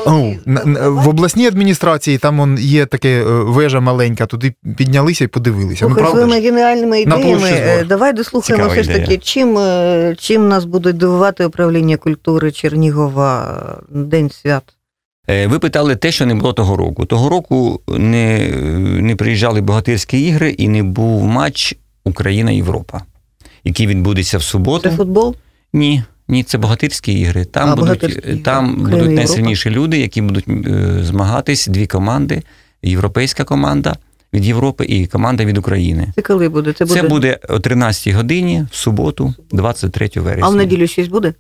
Ну, 0.07 0.37
на- 0.47 0.89
в 0.89 1.09
обласній 1.09 1.47
адміністрації 1.47 2.19
там 2.19 2.41
он 2.41 2.59
є 2.61 2.87
таке 2.87 3.21
е, 3.21 3.25
вежа 3.25 3.81
маленька, 3.81 4.27
туди 4.27 4.55
піднялися 4.77 5.25
і 5.25 5.27
подивилися. 5.27 5.85
Ну, 5.85 5.95
Слухай, 5.95 6.03
правда 6.13 6.21
своїми 6.29 6.47
геніальними 6.51 7.01
ідеями. 7.01 7.49
е. 7.53 7.85
Давай 7.85 8.13
дослухаємо 8.13 8.65
Цікава 8.65 8.83
все 8.83 8.93
ж 8.93 9.01
таки, 9.01 9.19
чим, 9.19 9.59
е, 9.59 10.15
чим 10.19 10.49
нас 10.49 10.65
буде 10.65 10.93
дивувати 10.93 11.45
управління 11.47 11.97
культури 11.97 12.53
Чернігова 12.53 13.59
День 13.91 14.31
свят. 14.31 14.63
Ви 15.47 15.59
питали 15.59 15.97
те, 15.97 16.13
що 16.13 16.27
не 16.27 16.35
було 16.35 16.53
того 16.53 16.77
року. 16.77 17.05
Того 17.05 17.29
року 17.29 17.81
не, 17.89 18.49
не 19.01 19.17
приїжджали 19.17 19.61
богатирські 19.61 20.21
ігри 20.27 20.51
і 20.51 20.69
не 20.69 20.83
був 20.83 21.25
матч 21.25 21.77
Україна-Європа, 22.05 23.01
який 23.65 23.87
відбудеться 23.87 24.39
в 24.39 24.43
суботу. 24.43 24.91
Це 24.91 24.97
футбол? 24.97 25.37
Ні, 25.73 26.03
ні, 26.29 26.43
це 26.43 26.59
богатирські 26.59 27.13
ігри. 27.21 27.45
Там 27.45 27.69
А, 27.69 27.77
будуть, 27.77 28.01
там 28.43 28.65
Україна, 28.65 28.75
будуть 28.83 28.93
Європа. 28.93 29.15
найсильніші 29.15 29.71
люди, 29.71 29.99
які 29.99 30.23
будуть 30.23 30.49
е, 30.49 30.99
змагатись, 31.03 31.67
дві 31.67 31.87
команди: 31.87 32.43
європейська 32.83 33.45
команда 33.45 33.97
від 34.33 34.47
Європи 34.47 34.85
і 34.85 35.07
команда 35.07 35.45
від 35.45 35.59
України. 35.59 36.13
Це 36.15 36.23
коли 36.23 36.49
буде? 36.49 36.73
Це 36.73 36.85
буде, 36.85 37.01
Це 37.01 37.09
буде 37.09 37.39
о 37.49 37.59
13 37.59 38.15
годині 38.15 38.67
в 38.71 38.77
суботу, 38.77 39.35
23 39.53 40.11
вересня. 40.17 40.47
А 40.47 40.51
в 40.51 40.55
неділю 40.55 40.87
щось 40.87 41.09
буде? 41.09 41.35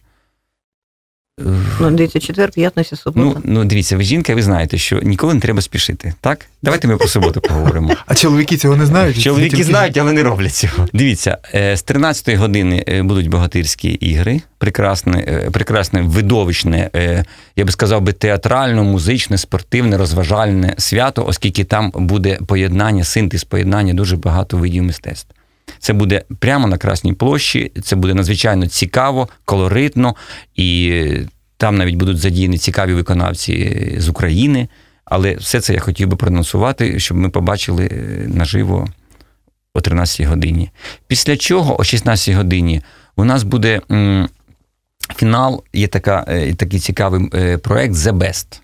Ну, 1.80 1.90
дивіться, 1.90 2.20
четвер, 2.20 2.50
п'ятниця, 2.50 2.96
субота. 2.96 3.20
Ну, 3.26 3.42
ну 3.44 3.64
дивіться, 3.64 3.96
ви 3.96 4.02
жінка, 4.02 4.34
ви 4.34 4.42
знаєте, 4.42 4.78
що 4.78 5.00
ніколи 5.02 5.34
не 5.34 5.40
треба 5.40 5.62
спішити. 5.62 6.14
Так? 6.20 6.46
Давайте 6.62 6.88
ми 6.88 6.96
про 6.96 7.08
суботу 7.08 7.40
поговоримо. 7.40 7.96
А 8.06 8.14
чоловіки 8.14 8.56
цього 8.56 8.76
не 8.76 8.86
знають? 8.86 9.22
Чоловіки 9.22 9.50
Тільки- 9.50 9.64
знають, 9.64 9.96
але 9.96 10.12
не 10.12 10.22
роблять 10.22 10.54
цього. 10.54 10.88
Дивіться, 10.92 11.38
е, 11.54 11.76
з 11.76 11.84
13-ї 11.84 12.36
години 12.36 12.84
е, 12.88 13.02
будуть 13.02 13.28
богатирські 13.28 13.88
ігри. 13.88 14.40
Прекрасне, 14.58 15.24
е, 15.28 15.50
прекрасне 15.50 16.02
видовищне, 16.02 16.90
я 17.56 17.64
би 17.64 17.72
сказав 17.72 18.02
би, 18.02 18.12
театрально, 18.12 18.84
музичне, 18.84 19.38
спортивне, 19.38 19.98
розважальне 19.98 20.74
свято, 20.78 21.24
оскільки 21.26 21.64
там 21.64 21.92
буде 21.94 22.38
поєднання, 22.46 23.04
синтез 23.04 23.44
поєднання 23.44 23.94
дуже 23.94 24.16
багато 24.16 24.56
видів 24.56 24.82
мистецтв. 24.82 25.34
Це 25.79 25.92
буде 25.92 26.25
прямо 26.38 26.66
на 26.66 26.79
Красній 26.79 27.12
площі, 27.12 27.72
це 27.83 27.96
буде 27.96 28.14
надзвичайно 28.14 28.66
цікаво, 28.66 29.29
колоритно, 29.44 30.16
і 30.55 30.90
е, 30.92 31.27
там 31.57 31.77
навіть 31.77 31.94
будуть 31.94 32.18
задіяні 32.18 32.59
цікаві 32.59 32.94
виконавці 32.94 33.53
е, 33.53 34.01
з 34.01 34.09
України. 34.09 34.68
Але 35.05 35.35
все 35.35 35.61
це 35.61 35.75
я 35.75 35.81
хотів 35.81 36.09
би 36.09 36.16
проанонсувати, 36.16 36.98
щоб 36.98 37.16
ми 37.16 37.31
побачили 37.31 37.87
е, 37.87 38.29
наживо 38.29 38.88
о 39.75 39.81
13 39.81 40.27
годині. 40.27 40.70
Після 41.07 41.37
чого 41.37 41.81
о 41.81 41.85
16 41.85 42.35
годині 42.35 42.83
у 43.16 43.25
нас 43.25 43.42
буде 43.42 43.81
фінал, 45.16 45.64
є 45.72 45.88
така, 45.88 46.25
такий 46.57 46.81
цікавий 46.81 47.29
проект 47.59 47.94
The 47.94 48.12
Best. 48.12 48.61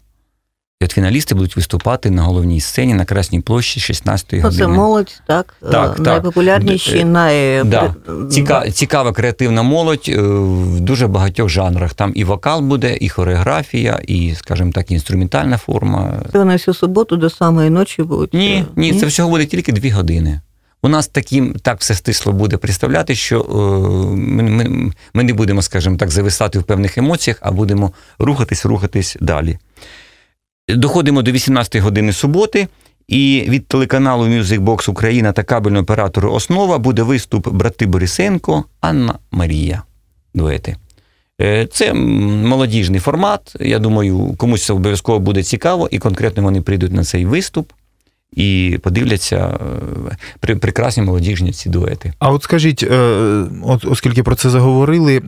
І 0.81 0.85
от 0.85 0.93
фіналісти 0.93 1.35
будуть 1.35 1.57
виступати 1.57 2.11
на 2.11 2.23
головній 2.23 2.61
сцені 2.61 2.95
на 2.95 3.05
Красній 3.05 3.41
площі 3.41 3.81
16 3.81 4.27
Ну, 4.33 4.41
години. 4.41 4.63
це 4.63 4.69
молодь, 4.69 5.21
так? 5.27 5.55
Так, 5.63 5.71
так. 5.97 5.99
Е, 5.99 6.03
Найпопулярніші, 6.03 6.99
Е, 6.99 7.05
най... 7.05 7.65
да. 7.65 7.95
Ціка, 8.31 8.71
цікава 8.71 9.13
креативна 9.13 9.63
молодь 9.63 10.05
е, 10.09 10.21
в 10.23 10.81
дуже 10.81 11.07
багатьох 11.07 11.49
жанрах. 11.49 11.95
Там 11.95 12.13
і 12.15 12.25
вокал 12.25 12.61
буде, 12.61 12.99
і 13.01 13.09
хореографія, 13.09 14.01
і, 14.07 14.35
скажімо 14.35 14.71
так, 14.75 14.91
інструментальна 14.91 15.59
форма. 15.59 16.13
Це 16.33 16.45
на 16.45 16.53
всю 16.53 16.75
суботу 16.75 17.17
до 17.17 17.31
самої 17.31 17.71
ночі 17.71 18.03
будуть. 18.03 18.35
Ні, 18.35 18.55
е, 18.57 18.67
ні, 18.77 18.93
це 19.01 19.07
всього 19.07 19.31
буде 19.31 19.47
тільки 19.47 19.73
дві 19.73 19.91
години. 19.91 20.41
У 20.83 20.89
нас 20.89 21.09
таким 21.09 21.53
так 21.63 21.81
все 21.81 21.95
стисло 21.95 22.33
буде 22.33 22.57
представляти, 22.57 23.15
що 23.15 23.41
е, 23.41 24.17
ми, 24.17 24.43
ми, 24.43 24.93
ми 25.15 25.23
не 25.25 25.33
будемо, 25.33 25.63
скажімо 25.63 25.97
так, 25.97 26.11
зависати 26.11 26.59
в 26.59 26.63
певних 26.63 26.99
емоціях, 26.99 27.39
а 27.41 27.53
будемо 27.53 27.93
рухатись, 28.19 28.67
рухатись 28.67 29.17
далі. 29.21 29.59
Доходимо 30.69 31.23
до 31.23 31.33
18 31.33 31.77
години 31.77 32.13
суботи, 32.13 32.69
і 33.09 33.45
від 33.49 33.67
телеканалу 33.67 34.25
Box 34.25 34.91
Україна 34.91 35.33
та 35.33 35.43
кабельного 35.43 35.83
оператору 35.83 36.33
Основа 36.33 36.79
буде 36.79 37.03
виступ 37.03 37.49
брати 37.49 37.87
Борисенко, 37.87 38.65
Анна 38.81 39.19
Марія. 39.31 39.83
Дуети. 40.35 40.77
Е, 41.41 41.67
Це 41.67 41.95
молодіжний 41.95 43.01
формат. 43.01 43.57
Я 43.61 43.79
думаю, 43.79 44.35
комусь 44.37 44.65
це 44.65 44.73
обов'язково 44.73 45.19
буде 45.19 45.43
цікаво, 45.43 45.89
і 45.91 45.99
конкретно 45.99 46.43
вони 46.43 46.63
прийдуть 46.63 46.93
на 46.93 47.05
цей 47.05 47.27
виступ 47.27 47.73
і 48.37 48.79
подивляться 48.83 49.37
е, 49.37 50.17
при- 50.41 50.57
прекрасні 50.57 51.03
молодіжні 51.03 51.53
ці 51.53 51.69
дуети. 51.69 52.13
А 52.19 52.31
от 52.31 52.43
скажіть, 52.43 52.83
е, 52.83 52.97
от 53.63 53.85
оскільки 53.85 54.23
про 54.23 54.35
це 54.35 54.51
заговорили, 54.51 55.17
е, 55.17 55.23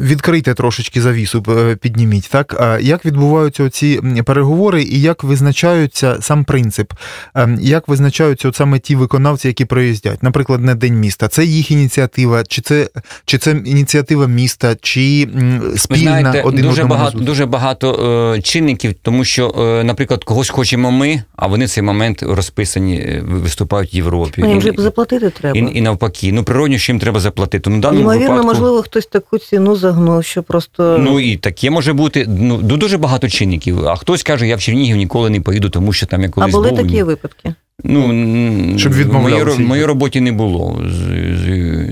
відкрийте 0.00 0.54
трошечки 0.54 1.00
завісу, 1.02 1.42
підніміть. 1.80 2.28
Так 2.30 2.78
як 2.80 3.04
відбуваються 3.04 3.70
ці 3.70 4.00
переговори, 4.24 4.82
і 4.82 5.00
як 5.00 5.24
визначаються 5.24 6.16
сам 6.20 6.44
принцип? 6.44 6.92
Е, 7.36 7.58
Як 7.60 7.88
визначаються 7.88 8.48
от 8.48 8.56
саме 8.56 8.78
ті 8.78 8.96
виконавці, 8.96 9.48
які 9.48 9.64
приїздять? 9.64 10.22
Наприклад, 10.22 10.64
на 10.64 10.74
день 10.74 10.94
міста, 11.00 11.28
це 11.28 11.44
їх 11.44 11.70
ініціатива, 11.70 12.42
чи 12.48 12.62
це 12.62 12.88
чи 13.24 13.38
це 13.38 13.50
ініціатива 13.50 14.26
міста, 14.26 14.76
чи 14.80 15.28
спільна 15.76 16.20
знаєте, 16.20 16.42
один 16.42 16.66
дуже 16.66 16.84
багато, 16.84 17.18
дуже 17.18 17.46
багато 17.46 18.38
чинників, 18.42 18.94
тому 19.02 19.24
що, 19.24 19.82
наприклад, 19.84 20.24
когось 20.24 20.48
хочемо 20.48 20.90
ми, 20.90 21.22
а 21.36 21.46
вони 21.46 21.66
цей 21.66 21.82
момент 21.82 22.24
розписані, 22.34 22.96
е, 22.96 23.22
виступають 23.24 23.94
в 23.94 23.96
Європі. 23.96 24.34
Ну, 24.38 24.50
їм 24.50 24.60
же 24.60 24.72
заплатити 24.76 25.30
треба. 25.30 25.58
і, 25.58 25.78
і 25.78 25.80
навпаки, 25.80 26.32
ну 26.32 26.44
природньо, 26.44 26.78
що 26.78 26.92
їм 26.92 27.00
треба 27.00 27.20
заплатити. 27.20 27.70
Ну, 27.70 27.76
в 27.76 27.80
даному 27.80 28.00
Ймовірно, 28.00 28.28
випадку, 28.28 28.46
можливо, 28.46 28.82
хтось 28.82 29.06
таку 29.06 29.38
ціну 29.38 29.76
загнув, 29.76 30.24
що 30.24 30.42
просто. 30.42 30.98
Ну 30.98 31.20
і 31.20 31.36
таке 31.36 31.70
може 31.70 31.92
бути. 31.92 32.26
Ну 32.28 32.56
дуже 32.58 32.98
багато 32.98 33.28
чинників. 33.28 33.88
А 33.88 33.96
хтось 33.96 34.22
каже, 34.22 34.46
я 34.46 34.56
в 34.56 34.60
Чернігів 34.60 34.96
ніколи 34.96 35.30
не 35.30 35.40
поїду, 35.40 35.70
тому 35.70 35.92
що 35.92 36.06
там 36.06 36.22
я 36.22 36.30
а 36.36 36.48
були 36.48 36.70
був. 36.70 36.78
такі 36.78 37.02
випадки. 37.02 37.54
Ну 37.84 38.78
Щоб 38.78 38.92
відмовлялися 38.92 39.56
в 39.56 39.60
моїй 39.60 39.84
роботі 39.84 40.20
не 40.20 40.32
було. 40.32 40.82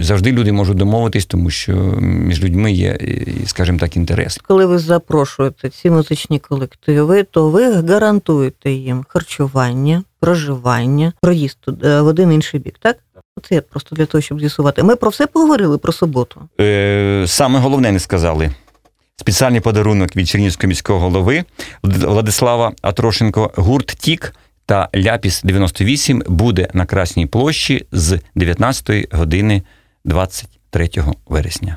Завжди 0.00 0.33
люди 0.33 0.53
можуть 0.53 0.76
домовитись, 0.76 1.26
тому 1.26 1.50
що 1.50 1.72
між 2.00 2.44
людьми 2.44 2.72
є, 2.72 2.98
скажімо 3.46 3.79
так, 3.79 3.96
інтерес. 3.96 4.40
Коли 4.48 4.66
ви 4.66 4.79
запрошуєте 4.79 5.68
ці 5.68 5.90
музичні 5.90 6.38
колективи, 6.38 7.22
то 7.22 7.50
ви 7.50 7.72
гарантуєте 7.72 8.70
їм 8.70 9.05
харчування, 9.09 10.03
проживання, 10.20 11.12
проїзд 11.22 11.59
е, 11.85 12.00
в 12.00 12.07
один 12.07 12.33
інший 12.33 12.61
бік, 12.61 12.74
так? 12.81 12.96
Це 13.48 13.55
я 13.55 13.62
просто 13.62 13.96
для 13.96 14.07
того, 14.07 14.22
щоб 14.22 14.40
з'ясувати. 14.40 14.83
Ми 14.83 14.96
про 14.96 15.11
все 15.11 15.26
поговорили 15.26 15.79
про 15.79 15.92
суботу. 15.92 16.40
Е, 16.61 17.24
саме 17.26 17.59
головне 17.59 17.92
не 17.92 17.98
сказали. 17.98 18.50
Спеціальний 19.16 19.61
подарунок 19.61 20.16
від 20.16 20.29
Чернігівського 20.29 20.68
міського 20.68 20.98
голови 20.98 21.44
Владислава 21.83 22.72
Атрошенко, 22.83 23.50
гурт 23.57 23.87
Тік 23.87 24.35
та 24.71 24.89
Ляпіс 24.97 25.43
98 25.43 26.23
буде 26.27 26.69
на 26.75 26.87
Красній 26.87 27.27
площі 27.27 27.87
з 27.93 28.21
19 28.35 29.15
години 29.15 29.63
23 30.05 30.91
вересня. 31.27 31.77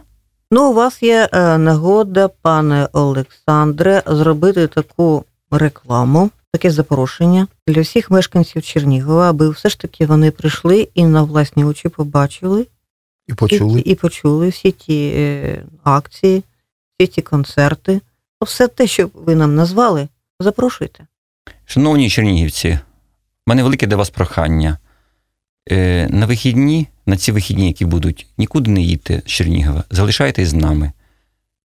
Ну, 0.51 0.71
у 0.71 0.73
вас 0.73 1.03
є 1.03 1.29
е, 1.33 1.57
нагода, 1.57 2.27
пане 2.27 2.87
Олександре, 2.93 4.03
зробити 4.05 4.67
таку 4.67 5.25
рекламу, 5.51 6.29
таке 6.51 6.71
запрошення 6.71 7.47
для 7.67 7.81
всіх 7.81 8.11
мешканців 8.11 8.63
Чернігова, 8.63 9.29
аби 9.29 9.49
все 9.49 9.69
ж 9.69 9.79
таки 9.79 10.05
вони 10.05 10.31
прийшли 10.31 10.87
і 10.93 11.05
на 11.05 11.23
власні 11.23 11.65
очі 11.65 11.89
побачили 11.89 12.67
І 13.27 13.33
почули. 13.33 13.79
І, 13.79 13.83
і 13.83 13.95
почули 13.95 14.49
всі 14.49 14.71
ті 14.71 15.13
е, 15.15 15.63
акції, 15.83 16.43
всі 16.99 17.07
ті 17.07 17.21
концерти. 17.21 17.93
Ну, 18.41 18.45
Все 18.45 18.67
те, 18.67 18.87
що 18.87 19.09
ви 19.13 19.35
нам 19.35 19.55
назвали, 19.55 20.07
запрошуйте. 20.39 21.05
Шановні 21.65 22.09
чернігівці, 22.09 22.69
в 22.69 22.79
мене 23.49 23.63
велике 23.63 23.87
до 23.87 23.97
вас 23.97 24.09
прохання. 24.09 24.77
Е, 25.71 26.07
на 26.09 26.25
вихідні, 26.25 26.87
на 27.05 27.17
ці 27.17 27.31
вихідні, 27.31 27.67
які 27.67 27.85
будуть, 27.85 28.27
нікуди 28.37 28.71
не 28.71 28.81
їдьте 28.81 29.21
з 29.25 29.29
Чернігова, 29.29 29.83
залишайтесь 29.89 30.49
з 30.49 30.53
нами. 30.53 30.91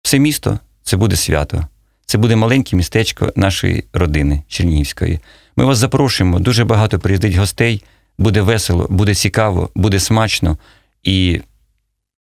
Все 0.03 0.19
місто 0.19 0.59
це 0.83 0.97
буде 0.97 1.17
свято. 1.17 1.67
Це 2.07 2.19
буде 2.19 2.37
маленьке 2.37 2.77
містечко 2.77 3.33
нашої 3.37 3.85
родини 3.93 4.43
Чернігівської. 4.49 5.19
Ми 5.57 5.65
вас 5.65 5.79
запрошуємо, 5.79 6.39
дуже 6.39 6.65
багато 6.65 6.99
приїздить 6.99 7.35
гостей, 7.35 7.85
буде 8.19 8.43
весело, 8.43 8.87
буде 8.91 9.15
цікаво, 9.15 9.71
буде 9.75 10.01
смачно 10.01 10.59
і 11.03 11.41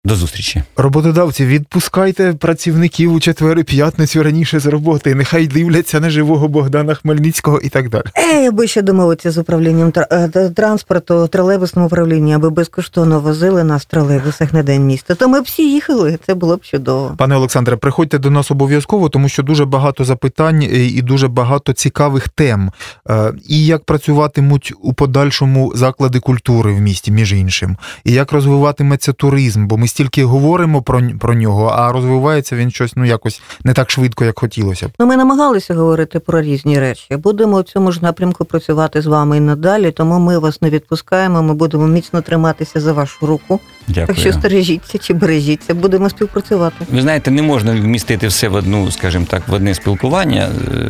до 0.07 0.15
зустрічі. 0.15 0.63
Роботодавці, 0.77 1.47
відпускайте 1.47 2.33
працівників 2.33 3.13
у 3.13 3.21
четвер 3.21 3.59
і 3.59 3.63
п'ятницю 3.63 4.23
раніше 4.23 4.61
з 4.61 4.67
роботи. 4.67 5.15
Нехай 5.15 5.47
дивляться 5.47 6.01
на 6.01 6.11
живого 6.11 6.49
Богдана 6.49 6.95
Хмельницького 6.95 7.61
і 7.61 7.69
так 7.69 7.89
далі. 7.89 8.05
Е, 8.15 8.49
аби 8.49 8.67
ще 8.67 8.83
домовитися 8.83 9.31
з 9.31 9.39
управлінням 9.39 9.93
е, 9.97 10.51
транспорту, 10.57 11.29
тролейбусним 11.29 11.85
управлінням, 11.85 12.41
аби 12.41 12.51
безкоштовно 12.51 13.21
возили 13.21 13.65
нас 13.65 13.83
в 13.83 13.85
тролейбусах 13.85 14.53
на 14.53 14.63
день 14.63 14.87
міста. 14.87 15.15
То 15.15 15.29
ми 15.29 15.41
б 15.41 15.45
всі 15.45 15.71
їхали, 15.71 16.19
це 16.27 16.35
було 16.35 16.57
б 16.57 16.63
чудово. 16.63 17.15
Пане 17.19 17.37
Олександре, 17.37 17.77
приходьте 17.77 18.19
до 18.19 18.31
нас 18.31 18.51
обов'язково, 18.51 19.09
тому 19.09 19.29
що 19.29 19.43
дуже 19.43 19.65
багато 19.65 20.05
запитань 20.05 20.63
е, 20.63 20.87
і 20.87 21.03
дуже 21.03 21.29
багато 21.29 21.73
цікавих 21.73 22.29
тем. 22.29 22.71
Е, 23.11 23.33
І 23.49 23.67
як 23.67 23.85
працюватимуть 23.85 24.73
у 24.83 24.93
подальшому 24.93 25.73
заклади 25.75 26.21
культури 26.21 26.73
в 26.73 26.81
місті, 26.81 27.13
між 27.13 27.33
іншим, 27.33 27.77
і 28.05 28.13
як 28.13 28.33
розвиватиметься 28.33 29.13
туризм, 29.13 29.67
бо 29.67 29.77
ми 29.77 29.89
стільки 29.97 30.25
говоримо 30.25 30.83
про, 30.83 31.03
про 31.21 31.35
нього, 31.35 31.67
а 31.67 31.93
розвивається 31.93 32.57
він 32.57 32.71
щось 32.71 32.93
ну 32.97 33.05
якось 33.05 33.43
не 33.65 33.73
так 33.73 33.91
швидко, 33.91 34.25
як 34.25 34.39
хотілося 34.39 34.89
б. 34.89 34.91
Ну, 34.99 35.07
ми 35.07 35.17
намагалися 35.17 35.75
говорити 35.75 36.19
про 36.19 36.43
різні 36.43 36.81
речі. 36.81 37.17
Будемо 37.17 37.57
у 37.57 37.63
цьому 37.63 37.93
ж 37.93 37.99
напрямку 38.03 38.45
працювати 38.45 39.03
з 39.03 39.07
вами 39.07 39.37
і 39.37 39.41
надалі, 39.41 39.91
тому 39.91 40.19
ми 40.19 40.39
вас 40.39 40.63
не 40.63 40.71
відпускаємо. 40.71 41.43
Ми 41.43 41.55
будемо 41.55 41.87
міцно 41.87 42.21
триматися 42.21 42.81
за 42.81 42.93
вашу 42.93 43.27
руку. 43.27 43.61
Дякую. 43.89 44.07
Так 44.07 44.17
що 44.17 44.33
стережіться 44.33 44.99
чи 44.99 45.15
бережіться, 45.15 45.75
будемо 45.75 46.11
співпрацювати. 46.11 46.87
Ви 46.93 47.03
знаєте, 47.03 47.31
не 47.31 47.43
можна 47.43 47.73
вмістити 47.73 48.27
все 48.27 48.49
в 48.49 48.55
одну, 48.55 48.91
скажімо 48.91 49.27
так, 49.29 49.49
в 49.49 49.53
одне 49.53 49.75
спілкування, 49.75 50.49
е, 50.49 50.81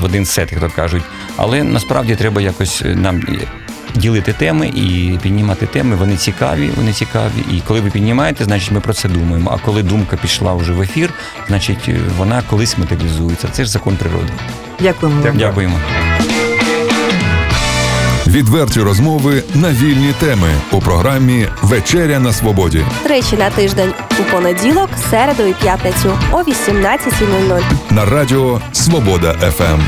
в 0.00 0.04
один 0.04 0.24
сет, 0.24 0.52
як 0.52 0.60
то 0.60 0.70
кажуть. 0.76 1.02
Але 1.36 1.62
насправді 1.62 2.16
треба 2.16 2.40
якось 2.40 2.82
нам 2.94 3.22
ділити 3.94 4.32
теми 4.32 4.66
і 4.66 5.18
піднімати 5.22 5.66
теми. 5.66 5.96
Вони 5.96 6.16
цікаві, 6.16 6.70
вони 6.76 6.92
цікаві. 6.92 7.44
І 7.52 7.60
коли 7.66 7.80
ви 7.80 7.90
піднімаєте, 7.90 8.44
значить 8.44 8.72
ми 8.72 8.80
про 8.80 8.92
це 8.92 9.08
думаємо. 9.08 9.50
А 9.54 9.64
коли 9.64 9.82
думка 9.82 10.16
пішла 10.16 10.54
вже 10.54 10.72
в 10.72 10.82
ефір, 10.82 11.10
значить 11.48 11.88
е, 11.88 12.00
вона 12.18 12.42
колись 12.50 12.78
матеріалізується. 12.78 13.48
Це 13.52 13.64
ж 13.64 13.70
закон 13.70 13.96
природи. 13.96 14.32
Дякуємо. 14.80 15.22
Дякуємо. 15.34 15.78
Відверті 18.26 18.80
розмови 18.80 19.42
на 19.54 19.70
вільні 19.72 20.12
теми 20.20 20.48
у 20.72 20.80
програмі 20.80 21.48
Вечеря 21.62 22.18
на 22.18 22.32
свободі 22.32 22.84
Тричі 23.02 23.36
на 23.36 23.50
тиждень 23.50 23.92
у 24.20 24.22
понеділок, 24.32 24.90
середу 25.10 25.42
і 25.42 25.52
п'ятницю 25.52 26.18
о 26.32 26.36
18.00. 26.36 27.62
на 27.90 28.04
радіо 28.04 28.60
Свобода 28.72 29.32
ФМ. 29.32 29.80